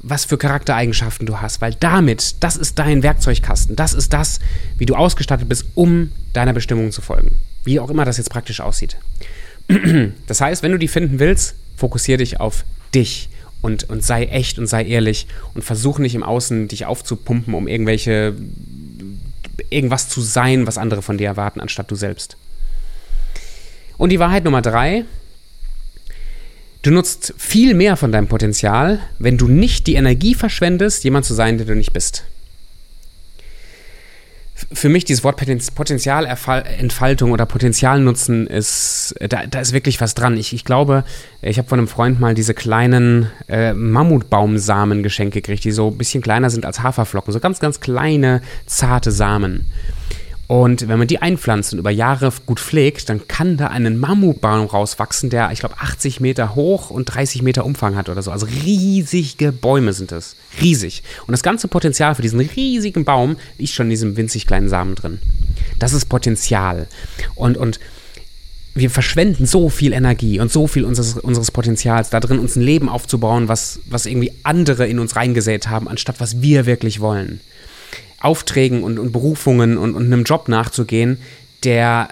was 0.00 0.24
für 0.24 0.38
Charaktereigenschaften 0.38 1.26
du 1.26 1.40
hast, 1.40 1.60
weil 1.60 1.74
damit, 1.74 2.36
das 2.40 2.56
ist 2.56 2.78
dein 2.78 3.02
Werkzeugkasten, 3.02 3.76
das 3.76 3.92
ist 3.92 4.12
das, 4.12 4.38
wie 4.78 4.86
du 4.86 4.94
ausgestattet 4.94 5.48
bist, 5.48 5.64
um 5.74 6.12
deiner 6.32 6.52
Bestimmung 6.52 6.92
zu 6.92 7.02
folgen. 7.02 7.34
Wie 7.66 7.80
auch 7.80 7.90
immer 7.90 8.04
das 8.04 8.16
jetzt 8.16 8.30
praktisch 8.30 8.60
aussieht. 8.60 8.96
Das 10.26 10.40
heißt, 10.40 10.62
wenn 10.62 10.72
du 10.72 10.78
die 10.78 10.88
finden 10.88 11.18
willst, 11.18 11.56
fokussiere 11.76 12.18
dich 12.18 12.40
auf 12.40 12.64
dich 12.94 13.28
und, 13.60 13.90
und 13.90 14.04
sei 14.04 14.24
echt 14.26 14.58
und 14.58 14.68
sei 14.68 14.84
ehrlich 14.84 15.26
und 15.54 15.62
versuch 15.62 15.98
nicht 15.98 16.14
im 16.14 16.22
Außen 16.22 16.68
dich 16.68 16.86
aufzupumpen, 16.86 17.52
um 17.54 17.68
irgendwelche 17.68 18.34
irgendwas 19.68 20.08
zu 20.08 20.20
sein, 20.20 20.66
was 20.66 20.78
andere 20.78 21.02
von 21.02 21.18
dir 21.18 21.26
erwarten, 21.26 21.60
anstatt 21.60 21.90
du 21.90 21.96
selbst. 21.96 22.36
Und 23.98 24.10
die 24.10 24.20
Wahrheit 24.20 24.44
Nummer 24.44 24.62
drei, 24.62 25.04
du 26.82 26.92
nutzt 26.92 27.34
viel 27.36 27.74
mehr 27.74 27.96
von 27.96 28.12
deinem 28.12 28.28
Potenzial, 28.28 29.00
wenn 29.18 29.38
du 29.38 29.48
nicht 29.48 29.88
die 29.88 29.94
Energie 29.94 30.34
verschwendest, 30.34 31.02
jemand 31.02 31.24
zu 31.24 31.34
sein, 31.34 31.56
der 31.58 31.66
du 31.66 31.74
nicht 31.74 31.92
bist 31.92 32.24
für 34.72 34.88
mich 34.88 35.04
dieses 35.04 35.22
Wort 35.22 35.36
Potenzialentfaltung 35.36 37.32
oder 37.32 37.44
Potenzialnutzen 37.44 38.46
ist, 38.46 39.14
da, 39.20 39.46
da 39.46 39.60
ist 39.60 39.72
wirklich 39.72 40.00
was 40.00 40.14
dran. 40.14 40.36
Ich, 40.38 40.54
ich 40.54 40.64
glaube, 40.64 41.04
ich 41.42 41.58
habe 41.58 41.68
von 41.68 41.78
einem 41.78 41.88
Freund 41.88 42.20
mal 42.20 42.34
diese 42.34 42.54
kleinen 42.54 43.30
äh, 43.48 43.74
Mammutbaumsamen 43.74 45.02
geschenkt 45.02 45.34
gekriegt, 45.34 45.64
die 45.64 45.72
so 45.72 45.88
ein 45.88 45.98
bisschen 45.98 46.22
kleiner 46.22 46.48
sind 46.48 46.64
als 46.64 46.82
Haferflocken, 46.82 47.32
so 47.32 47.40
ganz, 47.40 47.60
ganz 47.60 47.80
kleine, 47.80 48.40
zarte 48.64 49.12
Samen. 49.12 49.66
Und 50.48 50.86
wenn 50.86 50.98
man 50.98 51.08
die 51.08 51.20
einpflanzt 51.20 51.72
und 51.72 51.80
über 51.80 51.90
Jahre 51.90 52.32
gut 52.46 52.60
pflegt, 52.60 53.08
dann 53.08 53.26
kann 53.26 53.56
da 53.56 53.68
ein 53.68 53.98
Mammutbaum 53.98 54.66
rauswachsen, 54.66 55.28
der, 55.28 55.50
ich 55.50 55.60
glaube, 55.60 55.76
80 55.80 56.20
Meter 56.20 56.54
hoch 56.54 56.90
und 56.90 57.06
30 57.06 57.42
Meter 57.42 57.64
Umfang 57.64 57.96
hat 57.96 58.08
oder 58.08 58.22
so. 58.22 58.30
Also 58.30 58.46
riesige 58.46 59.50
Bäume 59.50 59.92
sind 59.92 60.12
das. 60.12 60.36
Riesig. 60.60 61.02
Und 61.26 61.32
das 61.32 61.42
ganze 61.42 61.66
Potenzial 61.66 62.14
für 62.14 62.22
diesen 62.22 62.38
riesigen 62.40 63.04
Baum 63.04 63.36
liegt 63.58 63.72
schon 63.72 63.86
in 63.86 63.90
diesem 63.90 64.16
winzig 64.16 64.46
kleinen 64.46 64.68
Samen 64.68 64.94
drin. 64.94 65.18
Das 65.80 65.92
ist 65.92 66.06
Potenzial. 66.06 66.86
Und, 67.34 67.56
und 67.56 67.80
wir 68.76 68.90
verschwenden 68.90 69.46
so 69.46 69.68
viel 69.68 69.92
Energie 69.92 70.38
und 70.38 70.52
so 70.52 70.66
viel 70.68 70.84
unseres, 70.84 71.16
unseres 71.16 71.50
Potenzials 71.50 72.10
da 72.10 72.20
drin, 72.20 72.38
uns 72.38 72.54
ein 72.54 72.62
Leben 72.62 72.88
aufzubauen, 72.88 73.48
was, 73.48 73.80
was 73.86 74.06
irgendwie 74.06 74.32
andere 74.44 74.86
in 74.86 74.98
uns 75.00 75.16
reingesät 75.16 75.68
haben, 75.68 75.88
anstatt 75.88 76.20
was 76.20 76.40
wir 76.40 76.66
wirklich 76.66 77.00
wollen. 77.00 77.40
Aufträgen 78.26 78.82
und, 78.82 78.98
und 78.98 79.12
Berufungen 79.12 79.78
und, 79.78 79.94
und 79.94 80.06
einem 80.06 80.24
Job 80.24 80.48
nachzugehen, 80.48 81.18
der, 81.64 82.08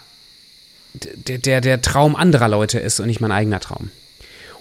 der, 0.94 1.38
der, 1.38 1.60
der 1.60 1.82
Traum 1.82 2.14
anderer 2.14 2.48
Leute 2.48 2.78
ist 2.78 3.00
und 3.00 3.08
nicht 3.08 3.20
mein 3.20 3.32
eigener 3.32 3.60
Traum. 3.60 3.90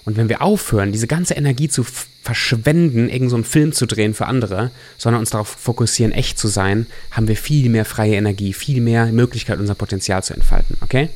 Und 0.06 0.18
wenn 0.18 0.28
wir 0.28 0.42
aufhören, 0.42 0.92
diese 0.92 1.08
ganze 1.08 1.36
Energie 1.36 1.70
zu 1.70 1.86
verschwenden, 2.24 3.08
irgendeinen 3.08 3.44
so 3.44 3.50
Film 3.50 3.72
zu 3.72 3.86
drehen 3.86 4.14
für 4.14 4.26
andere, 4.26 4.72
sondern 4.98 5.22
uns 5.22 5.30
darauf 5.30 5.48
fokussieren, 5.48 6.12
echt 6.12 6.38
zu 6.38 6.48
sein, 6.48 6.88
haben 7.12 7.28
wir 7.28 7.38
viel 7.38 7.70
mehr 7.70 7.86
freie 7.86 8.16
Energie, 8.16 8.52
viel 8.52 8.82
mehr 8.82 9.06
Möglichkeit, 9.06 9.60
unser 9.60 9.76
Potenzial 9.76 10.24
zu 10.24 10.34
entfalten. 10.34 10.78
Okay? 10.82 11.10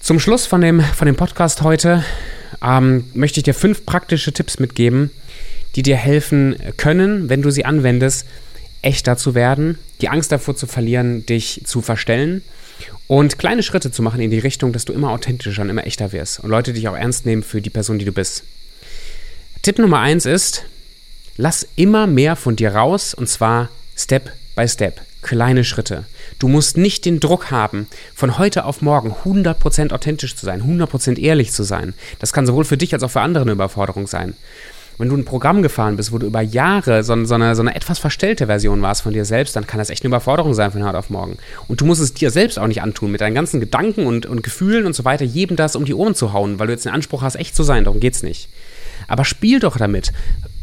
Zum 0.00 0.20
Schluss 0.20 0.46
von 0.46 0.60
dem, 0.60 0.80
von 0.80 1.06
dem 1.06 1.16
Podcast 1.16 1.62
heute 1.62 2.04
ähm, 2.62 3.04
möchte 3.14 3.40
ich 3.40 3.44
dir 3.44 3.54
fünf 3.54 3.86
praktische 3.86 4.32
Tipps 4.32 4.58
mitgeben, 4.58 5.10
die 5.76 5.82
dir 5.82 5.96
helfen 5.96 6.56
können, 6.76 7.28
wenn 7.28 7.42
du 7.42 7.50
sie 7.50 7.64
anwendest, 7.64 8.26
echter 8.82 9.16
zu 9.16 9.34
werden, 9.34 9.78
die 10.00 10.08
Angst 10.08 10.32
davor 10.32 10.56
zu 10.56 10.66
verlieren, 10.66 11.24
dich 11.24 11.62
zu 11.64 11.80
verstellen 11.80 12.42
und 13.06 13.38
kleine 13.38 13.62
Schritte 13.62 13.90
zu 13.90 14.02
machen 14.02 14.20
in 14.20 14.30
die 14.30 14.38
Richtung, 14.38 14.72
dass 14.72 14.84
du 14.84 14.92
immer 14.92 15.10
authentischer 15.10 15.62
und 15.62 15.70
immer 15.70 15.86
echter 15.86 16.12
wirst 16.12 16.40
und 16.40 16.50
Leute 16.50 16.72
dich 16.72 16.88
auch 16.88 16.96
ernst 16.96 17.26
nehmen 17.26 17.42
für 17.42 17.62
die 17.62 17.70
Person, 17.70 17.98
die 17.98 18.04
du 18.04 18.12
bist. 18.12 18.44
Tipp 19.62 19.78
Nummer 19.78 20.00
eins 20.00 20.26
ist, 20.26 20.64
lass 21.36 21.66
immer 21.76 22.06
mehr 22.06 22.34
von 22.34 22.56
dir 22.56 22.74
raus 22.74 23.14
und 23.14 23.28
zwar 23.28 23.68
Step 23.96 24.32
by 24.56 24.66
Step 24.68 25.00
kleine 25.22 25.64
Schritte. 25.64 26.04
Du 26.38 26.48
musst 26.48 26.76
nicht 26.76 27.04
den 27.04 27.20
Druck 27.20 27.50
haben, 27.50 27.86
von 28.14 28.38
heute 28.38 28.64
auf 28.64 28.82
morgen 28.82 29.14
100% 29.24 29.92
authentisch 29.92 30.36
zu 30.36 30.44
sein, 30.44 30.62
100% 30.62 31.18
ehrlich 31.18 31.52
zu 31.52 31.62
sein. 31.62 31.94
Das 32.18 32.32
kann 32.32 32.46
sowohl 32.46 32.64
für 32.64 32.76
dich 32.76 32.92
als 32.92 33.02
auch 33.02 33.10
für 33.10 33.20
andere 33.20 33.42
eine 33.42 33.52
Überforderung 33.52 34.06
sein. 34.06 34.34
Wenn 34.98 35.08
du 35.08 35.16
ein 35.16 35.24
Programm 35.24 35.62
gefahren 35.62 35.96
bist, 35.96 36.12
wo 36.12 36.18
du 36.18 36.26
über 36.26 36.42
Jahre 36.42 37.02
so, 37.02 37.24
so, 37.24 37.34
eine, 37.34 37.56
so 37.56 37.62
eine 37.62 37.74
etwas 37.74 37.98
verstellte 37.98 38.46
Version 38.46 38.82
warst 38.82 39.02
von 39.02 39.12
dir 39.12 39.24
selbst, 39.24 39.56
dann 39.56 39.66
kann 39.66 39.78
das 39.78 39.90
echt 39.90 40.04
eine 40.04 40.08
Überforderung 40.08 40.52
sein 40.52 40.70
von 40.70 40.84
heute 40.84 40.98
auf 40.98 41.08
morgen. 41.08 41.38
Und 41.66 41.80
du 41.80 41.86
musst 41.86 42.02
es 42.02 42.12
dir 42.12 42.30
selbst 42.30 42.58
auch 42.58 42.66
nicht 42.66 42.82
antun, 42.82 43.10
mit 43.10 43.20
deinen 43.20 43.34
ganzen 43.34 43.58
Gedanken 43.58 44.06
und, 44.06 44.26
und 44.26 44.42
Gefühlen 44.42 44.84
und 44.84 44.94
so 44.94 45.04
weiter, 45.04 45.24
jedem 45.24 45.56
das 45.56 45.76
um 45.76 45.86
die 45.86 45.94
Ohren 45.94 46.14
zu 46.14 46.32
hauen, 46.32 46.58
weil 46.58 46.66
du 46.66 46.74
jetzt 46.74 46.84
den 46.84 46.92
Anspruch 46.92 47.22
hast, 47.22 47.36
echt 47.36 47.56
zu 47.56 47.62
sein. 47.62 47.84
Darum 47.84 48.00
geht's 48.00 48.22
nicht. 48.22 48.48
Aber 49.08 49.24
spiel 49.24 49.60
doch 49.60 49.78
damit 49.78 50.12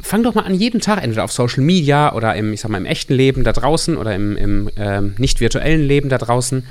fang 0.02 0.24
doch 0.24 0.34
mal 0.34 0.44
an, 0.44 0.54
jeden 0.54 0.82
Tag 0.82 1.04
entweder 1.04 1.24
auf 1.24 1.32
Social 1.32 1.64
Media 1.64 2.14
oder 2.14 2.36
im, 2.36 2.54
ich 2.54 2.62
sag 2.62 2.72
mal, 2.72 2.78
im 2.78 2.86
echten 2.86 3.14
Leben 3.14 3.44
da 3.44 3.54
draußen 3.54 3.98
oder 3.98 4.16
im, 4.16 4.38
im 4.38 4.70
ähm, 4.78 5.16
nicht 5.18 5.40
virtuellen 5.40 5.82
Leben 5.82 6.10
da 6.10 6.18
draußen 6.18 6.64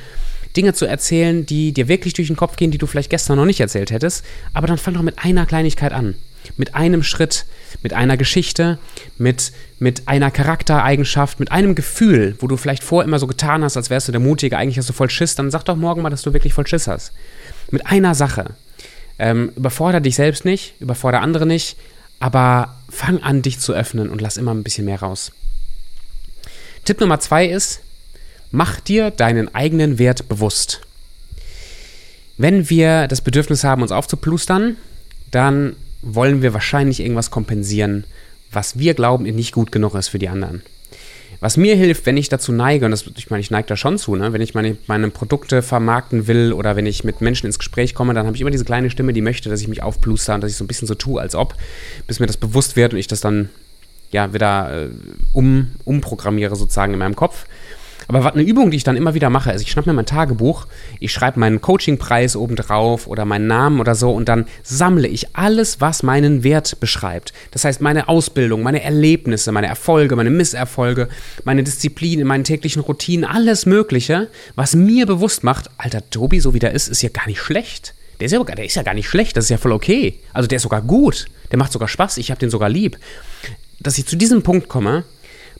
Dinge 0.56 0.72
zu 0.72 0.86
erzählen, 0.86 1.44
die 1.46 1.72
dir 1.72 1.88
wirklich 1.88 2.14
durch 2.14 2.28
den 2.28 2.36
Kopf 2.36 2.56
gehen, 2.56 2.70
die 2.70 2.78
du 2.78 2.86
vielleicht 2.86 3.10
gestern 3.10 3.36
noch 3.36 3.44
nicht 3.44 3.60
erzählt 3.60 3.90
hättest. 3.90 4.24
Aber 4.54 4.66
dann 4.66 4.78
fang 4.78 4.94
doch 4.94 5.02
mit 5.02 5.18
einer 5.22 5.46
Kleinigkeit 5.46 5.92
an. 5.92 6.14
Mit 6.56 6.74
einem 6.74 7.02
Schritt, 7.02 7.44
mit 7.82 7.92
einer 7.92 8.16
Geschichte, 8.16 8.78
mit, 9.18 9.52
mit 9.78 10.08
einer 10.08 10.30
Charaktereigenschaft, 10.30 11.38
mit 11.38 11.52
einem 11.52 11.74
Gefühl, 11.74 12.36
wo 12.38 12.46
du 12.46 12.56
vielleicht 12.56 12.82
vorher 12.82 13.06
immer 13.06 13.18
so 13.18 13.26
getan 13.26 13.62
hast, 13.62 13.76
als 13.76 13.90
wärst 13.90 14.08
du 14.08 14.12
der 14.12 14.20
Mutige, 14.20 14.56
eigentlich 14.56 14.78
hast 14.78 14.88
du 14.88 14.94
voll 14.94 15.10
Schiss, 15.10 15.34
dann 15.34 15.50
sag 15.50 15.64
doch 15.64 15.76
morgen 15.76 16.00
mal, 16.00 16.10
dass 16.10 16.22
du 16.22 16.32
wirklich 16.32 16.54
voll 16.54 16.66
Schiss 16.66 16.86
hast. 16.88 17.12
Mit 17.70 17.86
einer 17.86 18.14
Sache. 18.14 18.46
Ähm, 19.18 19.52
überfordere 19.56 20.00
dich 20.00 20.14
selbst 20.14 20.44
nicht, 20.44 20.74
überfordere 20.80 21.20
andere 21.20 21.44
nicht, 21.44 21.76
aber 22.20 22.77
fang 22.88 23.22
an, 23.22 23.42
dich 23.42 23.58
zu 23.60 23.72
öffnen 23.72 24.08
und 24.08 24.20
lass 24.20 24.36
immer 24.36 24.54
ein 24.54 24.62
bisschen 24.62 24.84
mehr 24.84 25.00
raus. 25.00 25.32
Tipp 26.84 27.00
Nummer 27.00 27.20
zwei 27.20 27.46
ist, 27.46 27.80
mach 28.50 28.80
dir 28.80 29.10
deinen 29.10 29.54
eigenen 29.54 29.98
Wert 29.98 30.28
bewusst. 30.28 30.80
Wenn 32.36 32.70
wir 32.70 33.08
das 33.08 33.20
Bedürfnis 33.20 33.64
haben, 33.64 33.82
uns 33.82 33.92
aufzuplustern, 33.92 34.76
dann 35.30 35.76
wollen 36.02 36.42
wir 36.42 36.54
wahrscheinlich 36.54 37.00
irgendwas 37.00 37.30
kompensieren, 37.30 38.04
was 38.52 38.78
wir 38.78 38.94
glauben, 38.94 39.24
nicht 39.24 39.52
gut 39.52 39.72
genug 39.72 39.94
ist 39.94 40.08
für 40.08 40.18
die 40.18 40.28
anderen. 40.28 40.62
Was 41.40 41.56
mir 41.56 41.76
hilft, 41.76 42.06
wenn 42.06 42.16
ich 42.16 42.28
dazu 42.28 42.52
neige, 42.52 42.84
und 42.84 42.90
das, 42.90 43.04
ich 43.16 43.30
meine, 43.30 43.40
ich 43.40 43.50
neige 43.50 43.68
da 43.68 43.76
schon 43.76 43.96
zu, 43.98 44.16
ne? 44.16 44.32
wenn 44.32 44.40
ich 44.40 44.54
meine, 44.54 44.76
meine 44.86 45.08
Produkte 45.10 45.62
vermarkten 45.62 46.26
will 46.26 46.52
oder 46.52 46.74
wenn 46.74 46.86
ich 46.86 47.04
mit 47.04 47.20
Menschen 47.20 47.46
ins 47.46 47.58
Gespräch 47.58 47.94
komme, 47.94 48.12
dann 48.12 48.26
habe 48.26 48.34
ich 48.34 48.40
immer 48.40 48.50
diese 48.50 48.64
kleine 48.64 48.90
Stimme, 48.90 49.12
die 49.12 49.20
möchte, 49.20 49.48
dass 49.48 49.60
ich 49.60 49.68
mich 49.68 49.82
aufpluster 49.82 50.34
und 50.34 50.42
dass 50.42 50.50
ich 50.50 50.56
so 50.56 50.64
ein 50.64 50.68
bisschen 50.68 50.88
so 50.88 50.94
tue, 50.94 51.20
als 51.20 51.34
ob, 51.34 51.54
bis 52.06 52.18
mir 52.18 52.26
das 52.26 52.36
bewusst 52.36 52.74
wird 52.74 52.92
und 52.92 52.98
ich 52.98 53.06
das 53.06 53.20
dann 53.20 53.50
ja 54.10 54.32
wieder 54.32 54.86
äh, 54.86 54.88
um, 55.32 55.72
umprogrammiere 55.84 56.56
sozusagen 56.56 56.92
in 56.92 56.98
meinem 56.98 57.16
Kopf. 57.16 57.46
Aber 58.08 58.32
eine 58.32 58.42
Übung, 58.42 58.70
die 58.70 58.78
ich 58.78 58.84
dann 58.84 58.96
immer 58.96 59.12
wieder 59.12 59.28
mache, 59.28 59.52
ist, 59.52 59.60
ich 59.60 59.70
schnappe 59.70 59.90
mir 59.90 59.94
mein 59.94 60.06
Tagebuch, 60.06 60.66
ich 60.98 61.12
schreibe 61.12 61.38
meinen 61.38 61.60
Coachingpreis 61.60 62.36
oben 62.36 62.56
drauf 62.56 63.06
oder 63.06 63.26
meinen 63.26 63.46
Namen 63.46 63.80
oder 63.80 63.94
so 63.94 64.12
und 64.12 64.30
dann 64.30 64.46
sammle 64.62 65.06
ich 65.06 65.36
alles, 65.36 65.82
was 65.82 66.02
meinen 66.02 66.42
Wert 66.42 66.80
beschreibt. 66.80 67.34
Das 67.50 67.66
heißt, 67.66 67.82
meine 67.82 68.08
Ausbildung, 68.08 68.62
meine 68.62 68.82
Erlebnisse, 68.82 69.52
meine 69.52 69.66
Erfolge, 69.66 70.16
meine 70.16 70.30
Misserfolge, 70.30 71.08
meine 71.44 71.62
Disziplin 71.62 72.20
in 72.20 72.26
meinen 72.26 72.44
täglichen 72.44 72.80
Routinen, 72.80 73.26
alles 73.26 73.66
Mögliche, 73.66 74.28
was 74.54 74.74
mir 74.74 75.04
bewusst 75.04 75.44
macht, 75.44 75.68
Alter, 75.76 76.08
Tobi, 76.08 76.40
so 76.40 76.54
wie 76.54 76.60
der 76.60 76.72
ist, 76.72 76.88
ist 76.88 77.02
ja 77.02 77.10
gar 77.10 77.26
nicht 77.26 77.40
schlecht. 77.40 77.94
Der 78.20 78.26
ist 78.26 78.32
ja, 78.32 78.42
der 78.42 78.64
ist 78.64 78.74
ja 78.74 78.82
gar 78.82 78.94
nicht 78.94 79.08
schlecht, 79.08 79.36
das 79.36 79.44
ist 79.44 79.50
ja 79.50 79.58
voll 79.58 79.72
okay. 79.72 80.18
Also 80.32 80.48
der 80.48 80.56
ist 80.56 80.62
sogar 80.62 80.80
gut, 80.80 81.26
der 81.52 81.58
macht 81.58 81.72
sogar 81.72 81.88
Spaß, 81.88 82.16
ich 82.16 82.30
habe 82.30 82.40
den 82.40 82.50
sogar 82.50 82.70
lieb. 82.70 82.98
Dass 83.80 83.98
ich 83.98 84.06
zu 84.06 84.16
diesem 84.16 84.42
Punkt 84.42 84.68
komme, 84.68 85.04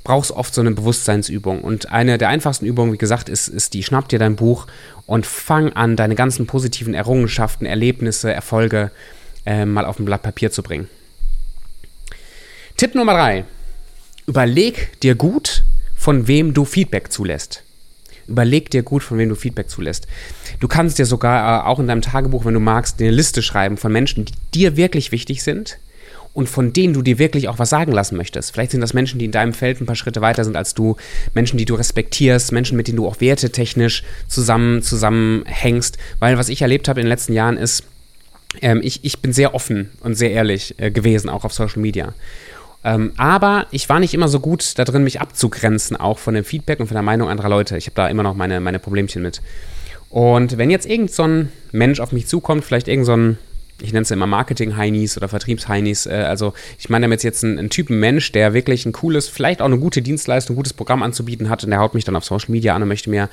brauchst 0.09 0.33
oft 0.33 0.55
so 0.55 0.63
eine 0.63 0.71
Bewusstseinsübung. 0.71 1.61
Und 1.61 1.93
eine 1.93 2.17
der 2.17 2.31
einfachsten 2.31 2.65
Übungen, 2.65 2.95
wie 2.95 2.99
gesagt, 2.99 3.29
ist, 3.29 3.47
ist 3.47 3.75
die, 3.75 3.83
schnapp 3.83 4.09
dir 4.09 4.19
dein 4.19 4.37
Buch 4.37 4.67
und 5.05 5.27
fang 5.27 5.75
an, 5.75 5.97
deine 5.97 6.15
ganzen 6.15 6.47
positiven 6.47 6.95
Errungenschaften, 6.95 7.67
Erlebnisse, 7.67 8.33
Erfolge 8.33 8.91
äh, 9.45 9.67
mal 9.67 9.85
auf 9.85 9.99
ein 9.99 10.07
Blatt 10.07 10.23
Papier 10.23 10.51
zu 10.51 10.63
bringen. 10.63 10.89
Tipp 12.79 12.95
Nummer 12.95 13.13
drei. 13.13 13.45
Überleg 14.27 14.99
dir 15.01 15.15
gut, 15.15 15.65
von 15.95 16.27
wem 16.27 16.55
du 16.55 16.65
Feedback 16.65 17.13
zulässt. 17.13 17.63
Überleg 18.27 18.71
dir 18.71 18.83
gut, 18.83 19.03
von 19.03 19.19
wem 19.19 19.29
du 19.29 19.35
Feedback 19.35 19.69
zulässt. 19.69 20.07
Du 20.59 20.69
kannst 20.69 20.99
dir 20.99 21.05
sogar 21.05 21.67
äh, 21.67 21.67
auch 21.67 21.81
in 21.81 21.87
deinem 21.87 22.01
Tagebuch, 22.01 22.47
wenn 22.47 22.55
du 22.55 22.61
magst, 22.61 22.99
eine 22.99 23.11
Liste 23.11 23.43
schreiben 23.43 23.77
von 23.77 23.93
Menschen, 23.93 24.25
die 24.25 24.33
dir 24.55 24.79
wirklich 24.79 25.13
wichtig 25.13 25.43
sind 25.43 25.79
und 26.33 26.49
von 26.49 26.73
denen 26.73 26.95
du 26.95 27.03
dir 27.03 27.19
wirklich 27.19 27.49
auch 27.49 27.59
was 27.59 27.71
sagen 27.71 27.93
lassen 27.93 28.17
möchtest. 28.17 28.53
Vielleicht 28.53 28.71
sind 28.71 28.81
das 28.81 28.95
Menschen, 28.95 29.19
die 29.19 29.25
in 29.25 29.33
deinem 29.33 29.53
Feld 29.53 29.81
ein 29.81 29.87
paar 29.87 29.97
Schritte 29.97 30.21
weiter 30.21 30.45
sind 30.45 30.57
als 30.57 30.75
du, 30.75 30.97
Menschen, 31.35 31.59
die 31.59 31.65
du 31.65 31.75
respektierst, 31.75 32.53
Menschen, 32.53 32.77
mit 32.77 32.89
denen 32.89 32.97
du 32.97 33.07
auch 33.07 33.21
wertetechnisch 33.21 34.05
zusammen, 34.29 34.83
zusammenhängst. 34.83 35.99
Weil 36.19 36.39
was 36.39 36.49
ich 36.49 36.63
erlebt 36.63 36.89
habe 36.89 37.01
in 37.01 37.07
den 37.07 37.11
letzten 37.11 37.33
Jahren 37.33 37.57
ist, 37.57 37.85
ähm, 38.63 38.81
ich, 38.83 39.05
ich 39.05 39.21
bin 39.21 39.33
sehr 39.33 39.55
offen 39.55 39.91
und 40.01 40.15
sehr 40.15 40.31
ehrlich 40.31 40.75
äh, 40.79 40.91
gewesen, 40.91 41.29
auch 41.29 41.45
auf 41.45 41.53
Social 41.53 41.81
Media. 41.81 42.15
Ähm, 42.85 43.13
aber 43.17 43.67
ich 43.71 43.89
war 43.89 43.99
nicht 43.99 44.15
immer 44.15 44.29
so 44.29 44.41
gut 44.41 44.79
da 44.79 44.85
drin, 44.85 45.05
mich 45.05 45.21
abzugrenzen, 45.21 45.97
auch 45.97 46.19
von 46.19 46.35
dem 46.35 46.45
Feedback 46.45 46.81
und 46.81 46.87
von 46.87 46.95
der 46.95 47.03
Meinung 47.03 47.29
anderer 47.29 47.49
Leute. 47.49 47.77
Ich 47.77 47.87
habe 47.87 47.97
da 47.97 48.09
immer 48.09 48.23
noch 48.23 48.35
meine, 48.35 48.61
meine 48.61 48.79
Problemchen 48.79 49.23
mit. 49.23 49.43
Und 50.11 50.57
wenn 50.57 50.71
jetzt 50.71 50.87
irgend 50.87 51.11
so 51.11 51.25
ein 51.25 51.53
Mensch 51.73 52.01
auf 52.01 52.13
mich 52.13 52.27
zukommt, 52.27 52.65
vielleicht 52.65 52.89
irgend 52.89 53.07
so 53.07 53.17
ein 53.17 53.39
ich 53.81 53.93
nenne 53.93 54.03
es 54.03 54.11
immer 54.11 54.27
Marketing-Heinis 54.27 55.17
oder 55.17 55.29
Vertriebs-Heinis. 55.29 56.07
Äh, 56.07 56.25
also 56.27 56.55
ich 56.79 56.89
meine 56.89 57.05
damit 57.05 57.23
jetzt 57.23 57.45
einen, 57.45 57.59
einen, 57.59 57.71
Typen 57.71 58.01
Mensch, 58.01 58.33
der 58.33 58.55
wirklich 58.55 58.87
ein 58.87 58.93
cooles, 58.93 59.29
vielleicht 59.29 59.61
auch 59.61 59.67
eine 59.67 59.79
gute 59.79 60.03
Dienstleistung, 60.03 60.55
ein 60.55 60.57
gutes 60.57 60.73
Programm 60.73 61.03
anzubieten 61.03 61.49
hat 61.49 61.65
und 61.65 61.71
der 61.71 61.81
haut 61.81 61.95
mich 61.95 62.05
dann 62.05 62.17
auf 62.17 62.25
Social 62.25 62.51
Media 62.51 62.75
an 62.75 62.83
und 62.83 62.89
möchte 62.89 63.11
mir 63.11 63.29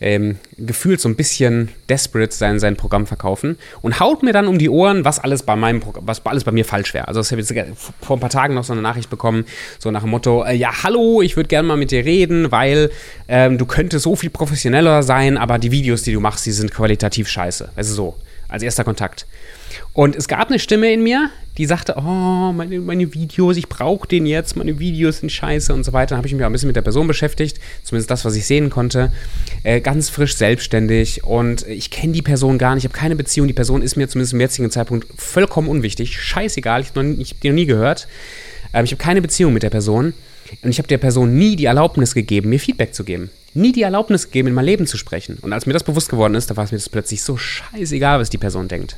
ähm, 0.00 0.36
gefühlt 0.56 1.00
so 1.00 1.08
ein 1.08 1.16
bisschen 1.16 1.70
desperate 1.88 2.32
sein, 2.32 2.60
sein 2.60 2.76
Programm 2.76 3.06
verkaufen 3.06 3.58
und 3.82 3.98
haut 3.98 4.22
mir 4.22 4.32
dann 4.32 4.46
um 4.46 4.58
die 4.58 4.68
Ohren, 4.68 5.04
was 5.04 5.18
alles 5.18 5.42
bei 5.42 5.56
meinem 5.56 5.80
Programm, 5.80 6.06
was 6.06 6.24
alles 6.24 6.44
bei 6.44 6.52
mir 6.52 6.64
falsch 6.64 6.94
wäre. 6.94 7.08
Also 7.08 7.20
ich 7.20 7.30
habe 7.30 7.40
jetzt 7.40 7.92
vor 8.00 8.16
ein 8.16 8.20
paar 8.20 8.30
Tagen 8.30 8.54
noch 8.54 8.64
so 8.64 8.72
eine 8.72 8.82
Nachricht 8.82 9.10
bekommen, 9.10 9.44
so 9.78 9.90
nach 9.90 10.02
dem 10.02 10.10
Motto, 10.10 10.44
äh, 10.44 10.54
ja, 10.54 10.84
hallo, 10.84 11.20
ich 11.20 11.36
würde 11.36 11.48
gerne 11.48 11.66
mal 11.66 11.76
mit 11.76 11.90
dir 11.90 12.04
reden, 12.04 12.52
weil 12.52 12.90
ähm, 13.26 13.58
du 13.58 13.66
könntest 13.66 14.04
so 14.04 14.14
viel 14.14 14.30
professioneller 14.30 15.02
sein, 15.02 15.36
aber 15.36 15.58
die 15.58 15.72
Videos, 15.72 16.02
die 16.02 16.12
du 16.12 16.20
machst, 16.20 16.46
die 16.46 16.52
sind 16.52 16.72
qualitativ 16.72 17.28
scheiße. 17.28 17.70
Also 17.74 17.94
so, 17.94 18.16
als 18.48 18.62
erster 18.62 18.84
Kontakt. 18.84 19.26
Und 19.92 20.16
es 20.16 20.28
gab 20.28 20.48
eine 20.48 20.58
Stimme 20.58 20.92
in 20.92 21.02
mir, 21.02 21.30
die 21.58 21.66
sagte, 21.66 21.96
oh, 21.96 22.52
meine, 22.52 22.78
meine 22.78 23.12
Videos, 23.14 23.56
ich 23.56 23.68
brauche 23.68 24.06
den 24.06 24.26
jetzt, 24.26 24.56
meine 24.56 24.78
Videos 24.78 25.18
sind 25.18 25.30
scheiße 25.30 25.74
und 25.74 25.84
so 25.84 25.92
weiter. 25.92 26.10
Dann 26.10 26.18
habe 26.18 26.28
ich 26.28 26.34
mich 26.34 26.42
auch 26.44 26.46
ein 26.46 26.52
bisschen 26.52 26.68
mit 26.68 26.76
der 26.76 26.82
Person 26.82 27.08
beschäftigt, 27.08 27.58
zumindest 27.82 28.10
das, 28.10 28.24
was 28.24 28.36
ich 28.36 28.46
sehen 28.46 28.70
konnte. 28.70 29.12
Äh, 29.64 29.80
ganz 29.80 30.08
frisch 30.08 30.36
selbstständig 30.36 31.24
und 31.24 31.66
ich 31.66 31.90
kenne 31.90 32.12
die 32.12 32.22
Person 32.22 32.58
gar 32.58 32.74
nicht, 32.74 32.84
ich 32.84 32.90
habe 32.90 32.98
keine 32.98 33.16
Beziehung. 33.16 33.48
Die 33.48 33.54
Person 33.54 33.82
ist 33.82 33.96
mir 33.96 34.08
zumindest 34.08 34.34
im 34.34 34.40
jetzigen 34.40 34.70
Zeitpunkt 34.70 35.08
vollkommen 35.16 35.68
unwichtig. 35.68 36.20
Scheißegal, 36.20 36.82
ich 36.82 36.90
habe 36.90 37.14
die 37.42 37.48
noch 37.48 37.54
nie 37.54 37.66
gehört. 37.66 38.06
Ähm, 38.72 38.84
ich 38.84 38.92
habe 38.92 39.02
keine 39.02 39.20
Beziehung 39.20 39.52
mit 39.52 39.64
der 39.64 39.70
Person 39.70 40.14
und 40.62 40.70
ich 40.70 40.78
habe 40.78 40.88
der 40.88 40.98
Person 40.98 41.36
nie 41.36 41.56
die 41.56 41.64
Erlaubnis 41.64 42.14
gegeben, 42.14 42.50
mir 42.50 42.60
Feedback 42.60 42.94
zu 42.94 43.02
geben. 43.02 43.30
Nie 43.54 43.72
die 43.72 43.82
Erlaubnis 43.82 44.26
gegeben, 44.26 44.48
in 44.48 44.54
mein 44.54 44.64
Leben 44.64 44.86
zu 44.86 44.96
sprechen. 44.96 45.38
Und 45.40 45.52
als 45.52 45.66
mir 45.66 45.72
das 45.72 45.82
bewusst 45.82 46.08
geworden 46.08 46.36
ist, 46.36 46.50
da 46.50 46.56
war 46.56 46.64
es 46.64 46.70
mir 46.70 46.78
das 46.78 46.88
plötzlich 46.88 47.22
so 47.22 47.36
scheißegal, 47.36 48.20
was 48.20 48.30
die 48.30 48.38
Person 48.38 48.68
denkt. 48.68 48.96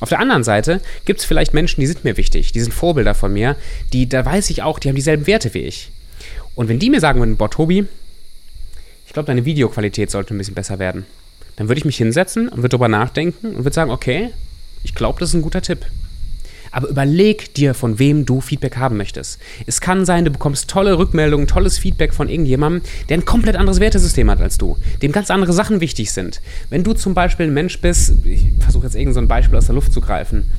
Auf 0.00 0.08
der 0.10 0.20
anderen 0.20 0.44
Seite 0.44 0.80
gibt 1.04 1.20
es 1.20 1.26
vielleicht 1.26 1.54
Menschen, 1.54 1.80
die 1.80 1.86
sind 1.86 2.04
mir 2.04 2.16
wichtig, 2.16 2.52
die 2.52 2.60
sind 2.60 2.72
Vorbilder 2.72 3.14
von 3.14 3.32
mir, 3.32 3.56
die, 3.92 4.08
da 4.08 4.24
weiß 4.24 4.50
ich 4.50 4.62
auch, 4.62 4.78
die 4.78 4.88
haben 4.88 4.96
dieselben 4.96 5.26
Werte 5.26 5.54
wie 5.54 5.62
ich. 5.62 5.90
Und 6.54 6.68
wenn 6.68 6.78
die 6.78 6.90
mir 6.90 7.00
sagen 7.00 7.20
würden, 7.20 7.36
boah, 7.36 7.50
Tobi, 7.50 7.86
ich 9.06 9.12
glaube, 9.12 9.26
deine 9.26 9.44
Videoqualität 9.44 10.10
sollte 10.10 10.34
ein 10.34 10.38
bisschen 10.38 10.54
besser 10.54 10.78
werden, 10.78 11.06
dann 11.56 11.68
würde 11.68 11.78
ich 11.78 11.84
mich 11.84 11.96
hinsetzen 11.96 12.48
und 12.48 12.58
würde 12.58 12.70
darüber 12.70 12.88
nachdenken 12.88 13.48
und 13.48 13.64
würde 13.64 13.74
sagen, 13.74 13.90
okay, 13.90 14.30
ich 14.84 14.94
glaube, 14.94 15.18
das 15.20 15.30
ist 15.30 15.34
ein 15.34 15.42
guter 15.42 15.62
Tipp. 15.62 15.86
Aber 16.70 16.88
überleg 16.88 17.54
dir, 17.54 17.74
von 17.74 17.98
wem 17.98 18.26
du 18.26 18.40
Feedback 18.40 18.76
haben 18.76 18.96
möchtest. 18.96 19.38
Es 19.66 19.80
kann 19.80 20.04
sein, 20.04 20.24
du 20.24 20.30
bekommst 20.30 20.68
tolle 20.68 20.98
Rückmeldungen, 20.98 21.46
tolles 21.46 21.78
Feedback 21.78 22.14
von 22.14 22.28
irgendjemandem, 22.28 22.82
der 23.08 23.18
ein 23.18 23.24
komplett 23.24 23.56
anderes 23.56 23.80
Wertesystem 23.80 24.30
hat 24.30 24.40
als 24.40 24.58
du, 24.58 24.76
dem 25.02 25.12
ganz 25.12 25.30
andere 25.30 25.52
Sachen 25.52 25.80
wichtig 25.80 26.12
sind. 26.12 26.40
Wenn 26.70 26.84
du 26.84 26.92
zum 26.92 27.14
Beispiel 27.14 27.46
ein 27.46 27.54
Mensch 27.54 27.80
bist, 27.80 28.14
ich 28.24 28.52
versuche 28.60 28.84
jetzt 28.84 28.96
irgendein 28.96 29.24
so 29.24 29.28
Beispiel 29.28 29.58
aus 29.58 29.66
der 29.66 29.74
Luft 29.74 29.92
zu 29.92 30.00
greifen, 30.00 30.50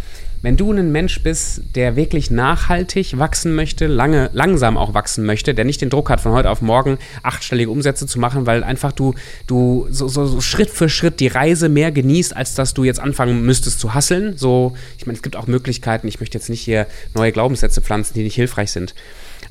wenn 0.47 0.55
du 0.55 0.71
ein 0.71 0.93
Mensch 0.93 1.21
bist, 1.23 1.61
der 1.75 1.97
wirklich 1.97 2.31
nachhaltig 2.31 3.19
wachsen 3.19 3.53
möchte, 3.53 3.85
lange, 3.85 4.29
langsam 4.31 4.77
auch 4.77 4.93
wachsen 4.93 5.25
möchte, 5.25 5.53
der 5.53 5.65
nicht 5.65 5.81
den 5.81 5.89
Druck 5.89 6.09
hat, 6.09 6.21
von 6.21 6.31
heute 6.31 6.49
auf 6.49 6.61
morgen 6.61 6.99
achtstellige 7.21 7.69
Umsätze 7.69 8.07
zu 8.07 8.17
machen, 8.17 8.45
weil 8.45 8.63
einfach 8.63 8.93
du, 8.93 9.13
du 9.45 9.87
so, 9.89 10.07
so, 10.07 10.25
so 10.25 10.39
Schritt 10.39 10.69
für 10.69 10.87
Schritt 10.87 11.19
die 11.19 11.27
Reise 11.27 11.67
mehr 11.67 11.91
genießt, 11.91 12.33
als 12.33 12.55
dass 12.55 12.73
du 12.73 12.85
jetzt 12.85 13.01
anfangen 13.01 13.45
müsstest 13.45 13.81
zu 13.81 13.93
hasseln. 13.93 14.37
So, 14.37 14.73
ich 14.97 15.05
meine, 15.05 15.17
es 15.17 15.21
gibt 15.21 15.35
auch 15.35 15.47
Möglichkeiten, 15.47 16.07
ich 16.07 16.21
möchte 16.21 16.37
jetzt 16.37 16.49
nicht 16.49 16.61
hier 16.61 16.87
neue 17.13 17.33
Glaubenssätze 17.33 17.81
pflanzen, 17.81 18.13
die 18.13 18.23
nicht 18.23 18.35
hilfreich 18.35 18.71
sind. 18.71 18.95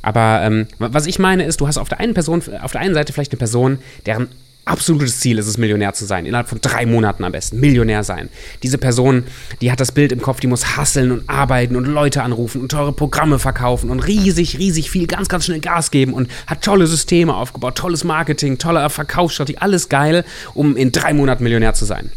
Aber 0.00 0.40
ähm, 0.44 0.66
was 0.78 1.04
ich 1.04 1.18
meine 1.18 1.44
ist, 1.44 1.60
du 1.60 1.66
hast 1.66 1.76
auf 1.76 1.90
der 1.90 2.00
einen 2.00 2.14
Person, 2.14 2.42
auf 2.62 2.72
der 2.72 2.80
einen 2.80 2.94
Seite 2.94 3.12
vielleicht 3.12 3.32
eine 3.32 3.38
Person, 3.38 3.80
deren 4.06 4.28
absolutes 4.66 5.20
Ziel 5.20 5.38
ist 5.38 5.46
es, 5.46 5.58
Millionär 5.58 5.94
zu 5.94 6.04
sein. 6.04 6.26
Innerhalb 6.26 6.48
von 6.48 6.60
drei 6.60 6.84
Monaten 6.84 7.24
am 7.24 7.32
besten. 7.32 7.58
Millionär 7.60 8.04
sein. 8.04 8.28
Diese 8.62 8.78
Person, 8.78 9.24
die 9.60 9.72
hat 9.72 9.80
das 9.80 9.92
Bild 9.92 10.12
im 10.12 10.20
Kopf, 10.20 10.40
die 10.40 10.48
muss 10.48 10.76
hasseln 10.76 11.12
und 11.12 11.28
arbeiten 11.30 11.76
und 11.76 11.86
Leute 11.86 12.22
anrufen 12.22 12.60
und 12.60 12.70
teure 12.70 12.92
Programme 12.92 13.38
verkaufen 13.38 13.90
und 13.90 14.00
riesig, 14.00 14.58
riesig 14.58 14.90
viel, 14.90 15.06
ganz, 15.06 15.28
ganz 15.28 15.46
schnell 15.46 15.60
Gas 15.60 15.90
geben 15.90 16.12
und 16.12 16.28
hat 16.46 16.62
tolle 16.62 16.86
Systeme 16.86 17.34
aufgebaut, 17.34 17.76
tolles 17.76 18.04
Marketing, 18.04 18.58
tolle 18.58 18.90
Verkaufsstrategie, 18.90 19.58
alles 19.58 19.88
geil, 19.88 20.24
um 20.52 20.76
in 20.76 20.92
drei 20.92 21.14
Monaten 21.14 21.44
Millionär 21.44 21.74
zu 21.74 21.84
sein. 21.84 22.10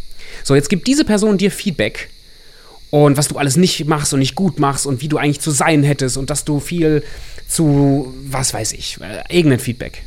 So, 0.43 0.55
jetzt 0.55 0.69
gibt 0.69 0.87
diese 0.87 1.05
Person 1.05 1.37
dir 1.37 1.51
Feedback 1.51 2.09
und 2.89 3.15
was 3.15 3.27
du 3.27 3.37
alles 3.37 3.57
nicht 3.57 3.85
machst 3.85 4.13
und 4.13 4.19
nicht 4.19 4.33
gut 4.33 4.59
machst 4.59 4.87
und 4.87 5.01
wie 5.03 5.07
du 5.07 5.17
eigentlich 5.17 5.39
zu 5.39 5.51
sein 5.51 5.83
hättest 5.83 6.17
und 6.17 6.31
dass 6.31 6.45
du 6.45 6.59
viel 6.59 7.03
zu, 7.47 8.13
was 8.23 8.53
weiß 8.53 8.73
ich, 8.73 8.97
äh, 9.01 9.35
irgendein 9.35 9.59
Feedback. 9.59 10.03